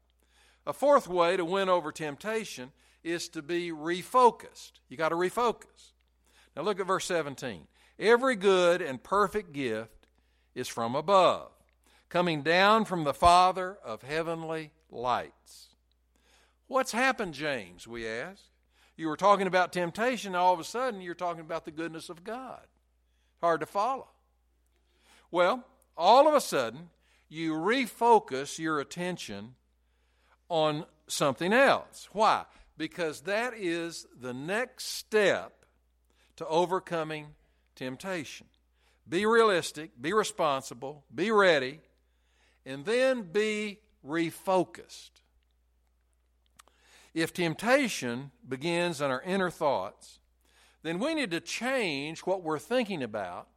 A 0.65 0.73
fourth 0.73 1.07
way 1.07 1.37
to 1.37 1.45
win 1.45 1.69
over 1.69 1.91
temptation 1.91 2.71
is 3.03 3.29
to 3.29 3.41
be 3.41 3.71
refocused. 3.71 4.73
You 4.89 4.97
got 4.97 5.09
to 5.09 5.15
refocus. 5.15 5.93
Now 6.55 6.63
look 6.63 6.79
at 6.79 6.87
verse 6.87 7.05
17. 7.05 7.67
Every 7.97 8.35
good 8.35 8.81
and 8.81 9.01
perfect 9.01 9.53
gift 9.53 10.00
is 10.55 10.67
from 10.67 10.95
above, 10.95 11.51
coming 12.09 12.41
down 12.41 12.85
from 12.85 13.03
the 13.03 13.13
Father 13.13 13.77
of 13.83 14.01
heavenly 14.01 14.71
lights. 14.89 15.67
What's 16.67 16.91
happened, 16.91 17.33
James? 17.33 17.87
We 17.87 18.07
ask. 18.07 18.41
You 18.95 19.07
were 19.07 19.17
talking 19.17 19.47
about 19.47 19.73
temptation, 19.73 20.35
all 20.35 20.53
of 20.53 20.59
a 20.59 20.63
sudden 20.63 21.01
you're 21.01 21.15
talking 21.15 21.41
about 21.41 21.65
the 21.65 21.71
goodness 21.71 22.09
of 22.09 22.23
God. 22.23 22.61
Hard 23.41 23.61
to 23.61 23.65
follow. 23.65 24.09
Well, 25.31 25.65
all 25.97 26.27
of 26.27 26.33
a 26.33 26.41
sudden, 26.41 26.89
you 27.29 27.53
refocus 27.53 28.59
your 28.59 28.79
attention 28.79 29.55
on 30.49 30.85
something 31.07 31.53
else. 31.53 32.09
Why? 32.11 32.45
because 32.81 33.21
that 33.21 33.53
is 33.55 34.07
the 34.19 34.33
next 34.33 34.85
step 34.85 35.65
to 36.35 36.47
overcoming 36.47 37.27
temptation. 37.75 38.47
Be 39.07 39.25
realistic, 39.25 39.91
be 39.99 40.13
responsible, 40.13 41.03
be 41.13 41.31
ready, 41.31 41.81
and 42.65 42.85
then 42.85 43.23
be 43.23 43.79
refocused. 44.05 45.09
If 47.13 47.33
temptation 47.33 48.31
begins 48.47 49.01
in 49.01 49.11
our 49.11 49.21
inner 49.21 49.49
thoughts, 49.49 50.19
then 50.83 50.99
we 50.99 51.13
need 51.13 51.31
to 51.31 51.41
change 51.41 52.21
what 52.21 52.41
we're 52.41 52.59
thinking 52.59 53.03
about 53.03 53.47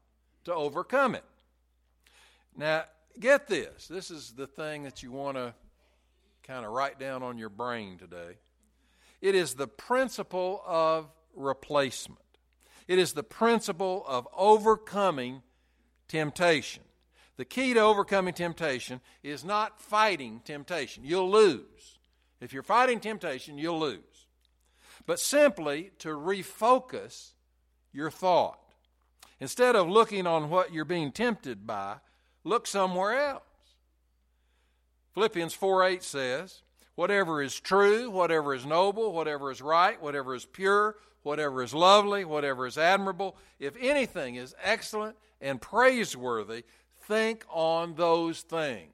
to 0.44 0.54
overcome 0.54 1.14
it. 1.14 1.24
Now, 2.56 2.84
get 3.18 3.46
this. 3.46 3.88
This 3.88 4.10
is 4.10 4.32
the 4.32 4.46
thing 4.46 4.82
that 4.82 5.02
you 5.02 5.12
want 5.12 5.36
to 5.36 5.54
kind 6.42 6.64
of 6.64 6.72
write 6.72 6.98
down 6.98 7.22
on 7.22 7.38
your 7.38 7.48
brain 7.48 7.96
today. 7.96 8.38
It 9.20 9.34
is 9.34 9.54
the 9.54 9.68
principle 9.68 10.62
of 10.66 11.10
replacement. 11.34 12.20
It 12.86 12.98
is 12.98 13.12
the 13.12 13.22
principle 13.22 14.04
of 14.06 14.28
overcoming 14.36 15.42
temptation. 16.08 16.82
The 17.36 17.44
key 17.44 17.74
to 17.74 17.80
overcoming 17.80 18.34
temptation 18.34 19.00
is 19.22 19.44
not 19.44 19.80
fighting 19.80 20.40
temptation. 20.44 21.04
You'll 21.04 21.30
lose. 21.30 21.98
If 22.40 22.52
you're 22.52 22.62
fighting 22.62 23.00
temptation, 23.00 23.58
you'll 23.58 23.80
lose. 23.80 24.26
But 25.06 25.18
simply 25.18 25.90
to 25.98 26.08
refocus 26.10 27.32
your 27.92 28.10
thought. 28.10 28.58
Instead 29.40 29.76
of 29.76 29.88
looking 29.88 30.26
on 30.26 30.48
what 30.50 30.72
you're 30.72 30.84
being 30.84 31.10
tempted 31.10 31.66
by, 31.66 31.96
look 32.44 32.66
somewhere 32.66 33.28
else. 33.28 33.42
Philippians 35.14 35.54
4 35.54 35.84
8 35.84 36.02
says, 36.02 36.62
whatever 36.94 37.42
is 37.42 37.58
true, 37.58 38.10
whatever 38.10 38.54
is 38.54 38.66
noble, 38.66 39.12
whatever 39.12 39.50
is 39.50 39.60
right, 39.60 40.00
whatever 40.00 40.34
is 40.34 40.44
pure, 40.44 40.96
whatever 41.24 41.62
is 41.62 41.74
lovely, 41.74 42.24
whatever 42.24 42.66
is 42.66 42.78
admirable, 42.78 43.36
if 43.58 43.74
anything 43.80 44.36
is 44.36 44.54
excellent 44.62 45.16
and 45.40 45.60
praiseworthy, 45.60 46.62
think 47.08 47.44
on 47.50 47.94
those 47.94 48.42
things. 48.42 48.92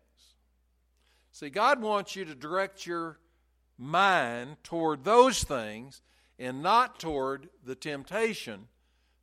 See, 1.33 1.51
God 1.51 1.83
wants 1.83 2.17
you 2.17 2.25
to 2.25 2.35
direct 2.35 2.87
your 2.87 3.19
mind 3.77 4.57
toward 4.63 5.05
those 5.05 5.45
things 5.45 6.01
and 6.39 6.63
not 6.63 6.99
toward 6.99 7.49
the 7.65 7.75
temptation 7.75 8.69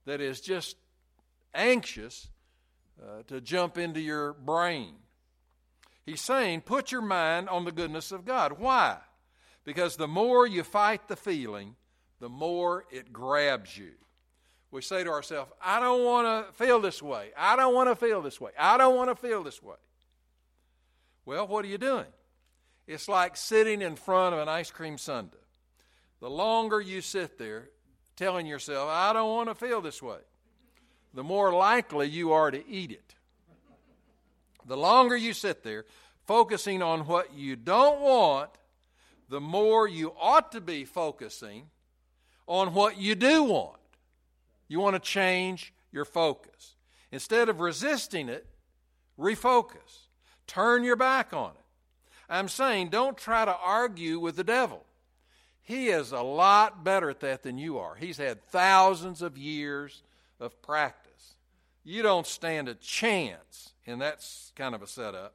that 0.06 0.22
is 0.22 0.40
just 0.40 0.76
anxious 1.54 2.28
uh, 3.02 3.24
to 3.28 3.42
jump 3.42 3.78
into 3.78 4.00
your 4.00 4.34
brain. 4.34 4.94
He's 6.06 6.22
saying, 6.22 6.62
put 6.62 6.92
your 6.92 7.02
mind 7.02 7.50
on 7.50 7.66
the 7.66 7.72
goodness 7.72 8.12
of 8.12 8.26
God. 8.26 8.60
Why? 8.60 8.98
Because 9.66 9.96
the 9.96 10.08
more 10.08 10.48
you 10.48 10.64
fight 10.64 11.08
the 11.08 11.16
feeling, 11.16 11.76
the 12.20 12.30
more 12.30 12.86
it 12.92 13.14
grabs 13.14 13.78
you. 13.78 13.92
We 14.72 14.82
say 14.82 15.04
to 15.04 15.10
ourselves, 15.10 15.52
I 15.62 15.80
don't 15.80 16.04
want 16.04 16.48
to 16.48 16.54
feel 16.54 16.80
this 16.82 17.02
way. 17.02 17.32
I 17.38 17.56
don't 17.56 17.74
want 17.74 17.90
to 17.90 17.96
feel 17.96 18.22
this 18.22 18.42
way. 18.42 18.52
I 18.60 18.78
don't 18.78 18.96
want 18.96 19.10
to 19.10 19.16
feel 19.16 19.44
this 19.44 19.64
way. 19.64 19.78
Well, 21.26 21.48
what 21.48 21.64
are 21.64 21.68
you 21.68 21.78
doing? 21.78 22.06
It's 22.86 23.08
like 23.08 23.36
sitting 23.38 23.82
in 23.82 23.96
front 23.96 24.34
of 24.34 24.42
an 24.42 24.50
ice 24.50 24.72
cream 24.72 24.98
sundae. 24.98 25.38
The 26.20 26.30
longer 26.30 26.82
you 26.82 27.02
sit 27.02 27.38
there 27.38 27.70
telling 28.16 28.48
yourself, 28.48 28.90
I 28.92 29.14
don't 29.14 29.30
want 29.30 29.50
to 29.50 29.56
feel 29.56 29.82
this 29.82 30.02
way, 30.02 30.18
the 31.14 31.24
more 31.24 31.54
likely 31.54 32.08
you 32.08 32.32
are 32.32 32.50
to 32.50 32.68
eat 32.68 32.92
it. 32.92 33.16
The 34.66 34.78
longer 34.78 35.16
you 35.16 35.34
sit 35.34 35.64
there 35.64 35.86
focusing 36.26 36.82
on 36.82 37.02
what 37.02 37.34
you 37.34 37.56
don't 37.56 38.02
want, 38.02 38.50
the 39.30 39.40
more 39.40 39.88
you 39.88 40.14
ought 40.20 40.52
to 40.54 40.62
be 40.62 40.84
focusing 40.84 41.70
on 42.48 42.74
what 42.74 42.98
you 42.98 43.14
do 43.14 43.44
want. 43.44 43.78
You 44.68 44.80
want 44.80 44.96
to 44.96 45.00
change 45.00 45.74
your 45.92 46.06
focus. 46.06 46.76
Instead 47.12 47.50
of 47.50 47.60
resisting 47.60 48.30
it, 48.30 48.46
refocus. 49.20 50.08
Turn 50.46 50.84
your 50.84 50.96
back 50.96 51.34
on 51.34 51.52
it. 51.52 51.66
I'm 52.30 52.48
saying 52.48 52.90
don't 52.90 53.18
try 53.18 53.46
to 53.46 53.56
argue 53.56 54.20
with 54.20 54.36
the 54.36 54.44
devil. 54.44 54.84
He 55.62 55.88
is 55.88 56.12
a 56.12 56.22
lot 56.22 56.84
better 56.84 57.10
at 57.10 57.20
that 57.22 57.44
than 57.44 57.58
you 57.58 57.78
are. 57.78 57.96
He's 57.96 58.18
had 58.18 58.42
thousands 58.48 59.22
of 59.22 59.38
years 59.38 60.02
of 60.40 60.62
practice. 60.62 61.36
You 61.84 62.04
don't 62.04 62.28
stand 62.28 62.70
a 62.70 62.76
chance 62.76 63.74
in 63.86 64.00
that 64.00 64.26
kind 64.56 64.76
of 64.76 64.82
a 64.82 64.88
setup. 64.88 65.34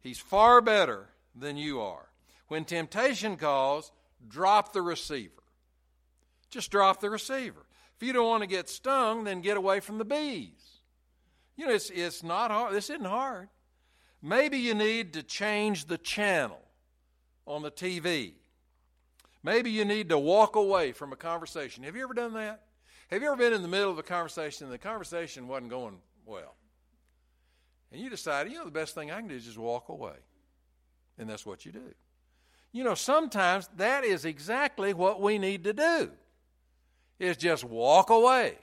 He's 0.00 0.18
far 0.18 0.60
better 0.60 1.08
than 1.34 1.56
you 1.56 1.80
are. 1.80 2.08
When 2.48 2.64
temptation 2.64 3.36
calls, 3.36 3.92
drop 4.28 4.72
the 4.72 4.82
receiver. 4.82 5.37
Just 6.50 6.70
drop 6.70 7.00
the 7.00 7.10
receiver. 7.10 7.66
If 7.96 8.06
you 8.06 8.12
don't 8.12 8.28
want 8.28 8.42
to 8.42 8.48
get 8.48 8.68
stung, 8.68 9.24
then 9.24 9.40
get 9.40 9.56
away 9.56 9.80
from 9.80 9.98
the 9.98 10.04
bees. 10.04 10.80
You 11.56 11.66
know, 11.66 11.72
it's, 11.72 11.90
it's 11.90 12.22
not 12.22 12.50
hard. 12.50 12.74
This 12.74 12.90
isn't 12.90 13.04
hard. 13.04 13.48
Maybe 14.22 14.58
you 14.58 14.74
need 14.74 15.12
to 15.14 15.22
change 15.22 15.86
the 15.86 15.98
channel 15.98 16.60
on 17.46 17.62
the 17.62 17.70
TV. 17.70 18.32
Maybe 19.42 19.70
you 19.70 19.84
need 19.84 20.08
to 20.10 20.18
walk 20.18 20.56
away 20.56 20.92
from 20.92 21.12
a 21.12 21.16
conversation. 21.16 21.84
Have 21.84 21.96
you 21.96 22.02
ever 22.02 22.14
done 22.14 22.34
that? 22.34 22.62
Have 23.10 23.22
you 23.22 23.28
ever 23.28 23.36
been 23.36 23.52
in 23.52 23.62
the 23.62 23.68
middle 23.68 23.90
of 23.90 23.98
a 23.98 24.02
conversation 24.02 24.66
and 24.66 24.74
the 24.74 24.78
conversation 24.78 25.48
wasn't 25.48 25.70
going 25.70 25.98
well? 26.26 26.54
And 27.90 28.00
you 28.00 28.10
decided, 28.10 28.52
you 28.52 28.58
know, 28.58 28.64
the 28.64 28.70
best 28.70 28.94
thing 28.94 29.10
I 29.10 29.18
can 29.18 29.28
do 29.28 29.34
is 29.34 29.44
just 29.44 29.58
walk 29.58 29.88
away. 29.88 30.16
And 31.18 31.28
that's 31.28 31.46
what 31.46 31.64
you 31.64 31.72
do. 31.72 31.94
You 32.72 32.84
know, 32.84 32.94
sometimes 32.94 33.68
that 33.76 34.04
is 34.04 34.24
exactly 34.24 34.92
what 34.92 35.22
we 35.22 35.38
need 35.38 35.64
to 35.64 35.72
do. 35.72 36.10
Is 37.18 37.36
just 37.36 37.64
walk 37.64 38.10
away. 38.10 38.58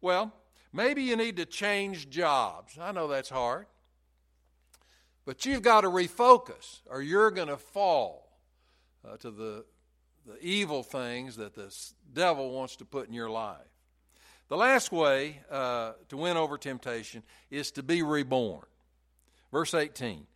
Well, 0.00 0.32
maybe 0.72 1.02
you 1.02 1.16
need 1.16 1.36
to 1.36 1.46
change 1.46 2.08
jobs. 2.08 2.78
I 2.78 2.92
know 2.92 3.08
that's 3.08 3.30
hard. 3.30 3.66
But 5.24 5.46
you've 5.46 5.62
got 5.62 5.82
to 5.82 5.88
refocus 5.88 6.80
or 6.86 7.02
you're 7.02 7.30
going 7.30 7.48
to 7.48 7.56
fall 7.56 8.28
uh, 9.08 9.16
to 9.18 9.30
the, 9.30 9.64
the 10.26 10.38
evil 10.40 10.82
things 10.82 11.36
that 11.36 11.54
the 11.54 11.74
devil 12.12 12.50
wants 12.50 12.76
to 12.76 12.84
put 12.84 13.08
in 13.08 13.14
your 13.14 13.30
life. 13.30 13.58
The 14.48 14.56
last 14.56 14.92
way 14.92 15.40
uh, 15.50 15.92
to 16.08 16.16
win 16.16 16.36
over 16.36 16.58
temptation 16.58 17.22
is 17.50 17.70
to 17.72 17.82
be 17.82 18.02
reborn. 18.02 18.66
Verse 19.50 19.74
18 19.74 20.26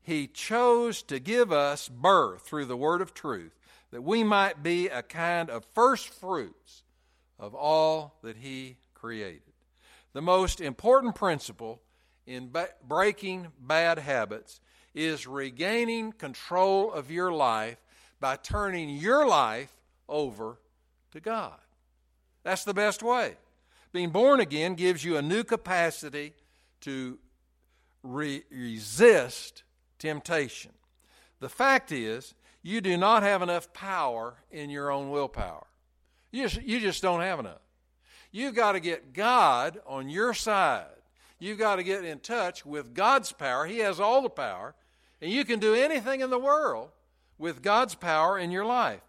He 0.00 0.28
chose 0.28 1.02
to 1.04 1.18
give 1.18 1.52
us 1.52 1.88
birth 1.88 2.42
through 2.42 2.66
the 2.66 2.76
word 2.76 3.02
of 3.02 3.12
truth, 3.12 3.54
that 3.96 4.02
we 4.02 4.22
might 4.22 4.62
be 4.62 4.88
a 4.88 5.02
kind 5.02 5.48
of 5.48 5.64
first 5.72 6.10
fruits 6.10 6.82
of 7.38 7.54
all 7.54 8.18
that 8.22 8.36
He 8.36 8.76
created. 8.92 9.54
The 10.12 10.20
most 10.20 10.60
important 10.60 11.14
principle 11.14 11.80
in 12.26 12.50
ba- 12.52 12.74
breaking 12.86 13.46
bad 13.58 13.98
habits 13.98 14.60
is 14.94 15.26
regaining 15.26 16.12
control 16.12 16.92
of 16.92 17.10
your 17.10 17.32
life 17.32 17.78
by 18.20 18.36
turning 18.36 18.90
your 18.90 19.26
life 19.26 19.74
over 20.10 20.58
to 21.12 21.20
God. 21.20 21.56
That's 22.42 22.64
the 22.64 22.74
best 22.74 23.02
way. 23.02 23.36
Being 23.92 24.10
born 24.10 24.40
again 24.40 24.74
gives 24.74 25.04
you 25.04 25.16
a 25.16 25.22
new 25.22 25.42
capacity 25.42 26.34
to 26.82 27.18
re- 28.02 28.44
resist 28.50 29.62
temptation. 29.98 30.72
The 31.40 31.48
fact 31.48 31.92
is, 31.92 32.34
you 32.66 32.80
do 32.80 32.96
not 32.96 33.22
have 33.22 33.42
enough 33.42 33.72
power 33.72 34.34
in 34.50 34.70
your 34.70 34.90
own 34.90 35.10
willpower. 35.10 35.64
You 36.32 36.48
just, 36.48 36.60
you 36.66 36.80
just 36.80 37.00
don't 37.00 37.20
have 37.20 37.38
enough. 37.38 37.60
You've 38.32 38.56
got 38.56 38.72
to 38.72 38.80
get 38.80 39.12
God 39.12 39.78
on 39.86 40.08
your 40.08 40.34
side. 40.34 40.86
You've 41.38 41.60
got 41.60 41.76
to 41.76 41.84
get 41.84 42.04
in 42.04 42.18
touch 42.18 42.66
with 42.66 42.92
God's 42.92 43.30
power. 43.30 43.66
He 43.66 43.78
has 43.78 44.00
all 44.00 44.20
the 44.20 44.28
power. 44.28 44.74
And 45.22 45.30
you 45.30 45.44
can 45.44 45.60
do 45.60 45.76
anything 45.76 46.22
in 46.22 46.30
the 46.30 46.40
world 46.40 46.88
with 47.38 47.62
God's 47.62 47.94
power 47.94 48.36
in 48.36 48.50
your 48.50 48.64
life. 48.64 49.00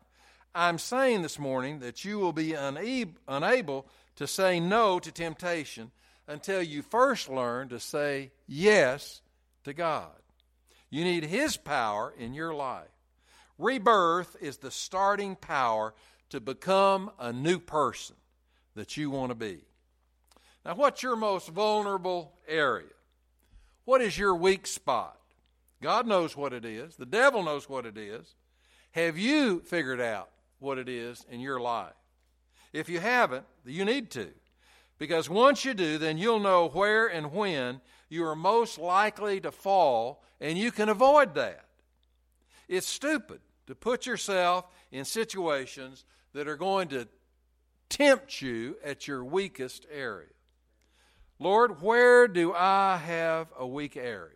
I'm 0.54 0.78
saying 0.78 1.24
this 1.24 1.39
morning 1.39 1.80
that 1.80 2.06
you 2.06 2.20
will 2.20 2.34
be 2.34 2.54
unable 2.54 3.88
to 4.17 4.28
say 4.28 4.60
no 4.60 5.00
to 5.00 5.12
temptation 5.12 5.89
until 6.28 6.62
you 6.62 6.84
first 6.84 7.28
learn 7.28 7.70
to 7.70 7.80
say 7.80 8.30
yes 8.46 9.24
to 9.63 9.74
God. 9.74 10.12
You 10.91 11.04
need 11.04 11.24
His 11.24 11.58
power 11.58 12.13
in 12.20 12.36
your 12.36 12.54
life. 12.54 12.86
Rebirth 13.58 14.36
is 14.39 14.58
the 14.58 14.72
starting 14.72 15.36
power 15.36 15.93
to 16.30 16.39
become 16.39 17.12
a 17.20 17.34
new 17.34 17.60
person 17.60 18.15
that 18.76 18.98
you 18.98 19.10
want 19.10 19.32
to 19.32 19.36
be. 19.36 19.60
Now, 20.65 20.76
what's 20.76 21.02
your 21.02 21.15
most 21.15 21.50
vulnerable 21.50 22.34
area? 22.48 22.86
What 23.86 24.02
is 24.02 24.17
your 24.17 24.36
weak 24.36 24.67
spot? 24.67 25.17
God 25.82 26.06
knows 26.06 26.36
what 26.36 26.54
it 26.54 26.65
is, 26.65 26.96
the 26.96 27.06
devil 27.06 27.43
knows 27.43 27.70
what 27.70 27.86
it 27.86 27.98
is. 27.98 28.36
Have 28.91 29.17
you 29.17 29.62
figured 29.62 30.02
out 30.02 30.30
what 30.60 30.78
it 30.78 30.89
is 30.89 31.26
in 31.30 31.39
your 31.39 31.60
life? 31.60 31.93
If 32.74 32.89
you 32.89 33.00
haven't, 33.00 33.46
you 33.65 33.86
need 33.86 34.12
to. 34.12 34.28
Because 34.98 35.30
once 35.30 35.63
you 35.63 35.74
do, 35.74 35.98
then 35.98 36.17
you'll 36.17 36.39
know 36.39 36.70
where 36.70 37.08
and 37.08 37.32
when 37.32 37.82
you 38.10 38.26
are 38.26 38.36
most 38.36 38.78
likely 38.78 39.39
to 39.41 39.52
fall, 39.52 40.24
and 40.41 40.58
you 40.58 40.72
can 40.72 40.89
avoid 40.89 41.36
that. 41.36 41.65
It's 42.67 42.88
stupid 42.88 43.39
to 43.67 43.75
put 43.75 44.06
yourself 44.06 44.65
in 44.91 45.06
situations 45.06 46.06
that 46.34 46.47
are 46.47 46.58
going 46.58 46.88
to 46.89 47.08
tempt 47.89 48.41
you 48.41 48.77
at 48.84 49.08
your 49.08 49.23
weakest 49.23 49.86
area. 49.91 50.30
Lord, 51.39 51.82
where 51.82 52.27
do 52.27 52.53
I 52.53 52.97
have 52.97 53.47
a 53.58 53.67
weak 53.67 53.95
area? 53.95 54.36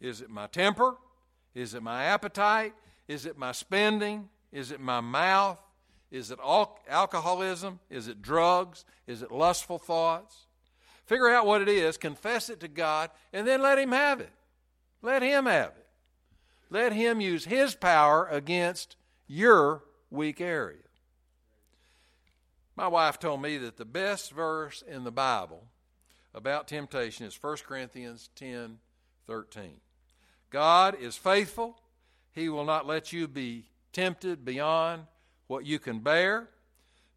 Is 0.00 0.20
it 0.20 0.30
my 0.30 0.46
temper? 0.46 0.96
Is 1.54 1.74
it 1.74 1.82
my 1.82 2.04
appetite? 2.04 2.72
Is 3.06 3.26
it 3.26 3.36
my 3.36 3.52
spending? 3.52 4.28
Is 4.52 4.70
it 4.70 4.80
my 4.80 5.00
mouth? 5.00 5.60
Is 6.10 6.30
it 6.30 6.38
alcoholism? 6.88 7.80
Is 7.90 8.08
it 8.08 8.22
drugs? 8.22 8.84
Is 9.06 9.22
it 9.22 9.30
lustful 9.30 9.78
thoughts? 9.78 10.46
Figure 11.04 11.30
out 11.30 11.46
what 11.46 11.62
it 11.62 11.68
is, 11.68 11.96
confess 11.96 12.50
it 12.50 12.60
to 12.60 12.68
God, 12.68 13.10
and 13.32 13.46
then 13.46 13.62
let 13.62 13.78
Him 13.78 13.92
have 13.92 14.20
it. 14.20 14.32
Let 15.02 15.22
Him 15.22 15.46
have 15.46 15.70
it. 15.70 15.86
Let 16.70 16.92
Him 16.92 17.20
use 17.20 17.44
His 17.44 17.74
power 17.74 18.26
against 18.26 18.96
your 19.26 19.84
weak 20.10 20.40
area. 20.40 20.82
My 22.76 22.88
wife 22.88 23.18
told 23.18 23.42
me 23.42 23.58
that 23.58 23.76
the 23.76 23.84
best 23.84 24.32
verse 24.32 24.82
in 24.86 25.04
the 25.04 25.10
Bible 25.10 25.64
about 26.34 26.68
temptation 26.68 27.26
is 27.26 27.36
1 27.40 27.56
Corinthians 27.66 28.30
10 28.36 28.78
13. 29.26 29.80
God 30.50 30.96
is 30.98 31.16
faithful. 31.16 31.80
He 32.32 32.48
will 32.48 32.64
not 32.64 32.86
let 32.86 33.12
you 33.12 33.28
be 33.28 33.66
tempted 33.92 34.44
beyond 34.44 35.02
what 35.48 35.66
you 35.66 35.78
can 35.78 35.98
bear. 35.98 36.48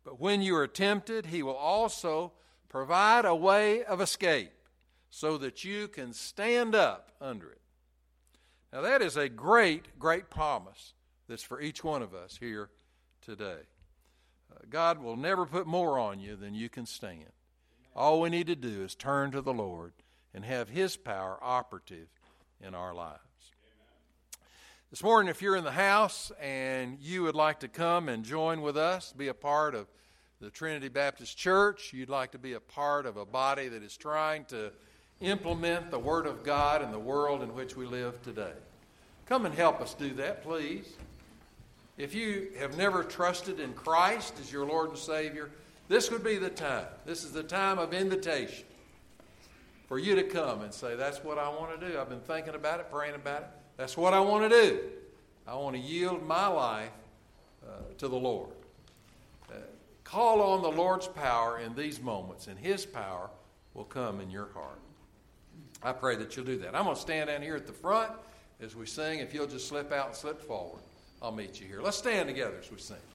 But 0.03 0.19
when 0.19 0.41
you 0.41 0.55
are 0.55 0.67
tempted, 0.67 1.27
He 1.27 1.43
will 1.43 1.55
also 1.55 2.33
provide 2.67 3.25
a 3.25 3.35
way 3.35 3.83
of 3.83 4.01
escape 4.01 4.51
so 5.09 5.37
that 5.37 5.63
you 5.63 5.87
can 5.87 6.13
stand 6.13 6.73
up 6.73 7.11
under 7.21 7.51
it. 7.51 7.61
Now, 8.73 8.81
that 8.81 9.01
is 9.01 9.17
a 9.17 9.27
great, 9.27 9.99
great 9.99 10.29
promise 10.29 10.93
that's 11.27 11.43
for 11.43 11.60
each 11.60 11.84
one 11.84 12.01
of 12.01 12.13
us 12.13 12.38
here 12.39 12.69
today. 13.21 13.60
Uh, 14.51 14.60
God 14.69 15.03
will 15.03 15.17
never 15.17 15.45
put 15.45 15.67
more 15.67 15.99
on 15.99 16.19
you 16.19 16.38
than 16.38 16.53
you 16.53 16.69
can 16.69 16.86
stand. 16.86 17.31
All 17.93 18.21
we 18.21 18.29
need 18.29 18.47
to 18.47 18.55
do 18.55 18.84
is 18.84 18.95
turn 18.95 19.31
to 19.31 19.41
the 19.41 19.53
Lord 19.53 19.91
and 20.34 20.45
have 20.45 20.69
His 20.69 20.95
power 20.95 21.38
operative 21.41 22.07
in 22.62 22.73
our 22.73 22.93
lives. 22.93 23.19
This 24.89 25.03
morning, 25.03 25.29
if 25.29 25.41
you're 25.41 25.57
in 25.57 25.65
the 25.65 25.71
house 25.71 26.31
and 26.39 26.97
you 27.01 27.23
would 27.23 27.36
like 27.36 27.62
to 27.62 27.67
come 27.67 28.07
and 28.07 28.23
join 28.23 28.62
with 28.62 28.77
us, 28.77 29.13
be 29.13 29.27
a 29.27 29.34
part 29.34 29.75
of 29.75 29.88
the 30.39 30.49
Trinity 30.49 30.88
Baptist 30.88 31.38
Church, 31.38 31.91
you'd 31.93 32.10
like 32.10 32.31
to 32.31 32.39
be 32.39 32.53
a 32.53 32.60
part 32.60 33.05
of 33.05 33.17
a 33.17 33.25
body 33.25 33.67
that 33.67 33.84
is 33.84 33.95
trying 33.95 34.45
to 34.45 34.71
implement 35.21 35.91
the 35.91 35.99
Word 35.99 36.25
of 36.25 36.43
God 36.43 36.81
in 36.81 36.91
the 36.91 36.99
world 36.99 37.41
in 37.41 37.53
which 37.53 37.75
we 37.75 37.86
live 37.86 38.21
today. 38.21 38.53
Come 39.25 39.45
and 39.45 39.55
help 39.55 39.79
us 39.79 39.93
do 39.93 40.13
that, 40.15 40.43
please. 40.43 40.93
If 41.97 42.13
you 42.15 42.49
have 42.60 42.77
never 42.77 43.03
trusted 43.03 43.60
in 43.60 43.73
Christ 43.73 44.34
as 44.39 44.51
your 44.51 44.65
Lord 44.65 44.89
and 44.89 44.97
Savior, 44.97 45.51
this 45.88 46.10
would 46.12 46.23
be 46.23 46.38
the 46.38 46.49
time. 46.49 46.88
This 47.05 47.23
is 47.23 47.31
the 47.31 47.43
time 47.43 47.77
of 47.77 47.93
invitation 47.93 48.65
for 49.88 49.99
you 49.99 50.15
to 50.15 50.23
come 50.23 50.62
and 50.62 50.73
say, 50.73 50.95
That's 50.95 51.23
what 51.23 51.38
I 51.38 51.49
want 51.49 51.79
to 51.79 51.89
do. 51.89 51.99
I've 51.99 52.10
been 52.10 52.21
thinking 52.21 52.55
about 52.55 52.79
it, 52.79 52.89
praying 52.91 53.15
about 53.15 53.41
it. 53.41 53.47
That's 53.77 53.95
what 53.95 54.13
I 54.13 54.19
want 54.19 54.49
to 54.49 54.62
do. 54.62 54.79
I 55.47 55.55
want 55.55 55.75
to 55.75 55.81
yield 55.81 56.25
my 56.25 56.47
life 56.47 56.91
uh, 57.65 57.71
to 57.97 58.07
the 58.07 58.15
Lord. 58.15 58.49
Uh, 59.49 59.55
call 60.03 60.41
on 60.41 60.62
the 60.62 60.71
Lord's 60.71 61.07
power 61.07 61.60
in 61.60 61.75
these 61.75 62.01
moments, 62.01 62.47
and 62.47 62.60
His 62.60 62.86
power 62.86 63.29
will 63.73 63.86
come 63.86 64.19
in 64.19 64.29
your 64.29 64.49
heart. 64.53 64.80
I 65.83 65.91
pray 65.91 66.15
that 66.17 66.35
you'll 66.35 66.45
do 66.45 66.57
that. 66.59 66.75
I'm 66.75 66.83
going 66.83 66.95
to 66.95 67.01
stand 67.01 67.27
down 67.29 67.41
here 67.41 67.55
at 67.55 67.65
the 67.65 67.73
front 67.73 68.11
as 68.61 68.75
we 68.75 68.85
sing. 68.85 69.19
If 69.19 69.33
you'll 69.33 69.47
just 69.47 69.67
slip 69.67 69.91
out 69.91 70.07
and 70.07 70.15
slip 70.15 70.41
forward, 70.41 70.81
I'll 71.21 71.31
meet 71.31 71.59
you 71.59 71.67
here. 71.67 71.81
Let's 71.81 71.97
stand 71.97 72.27
together 72.27 72.57
as 72.61 72.71
we 72.71 72.77
sing. 72.77 72.97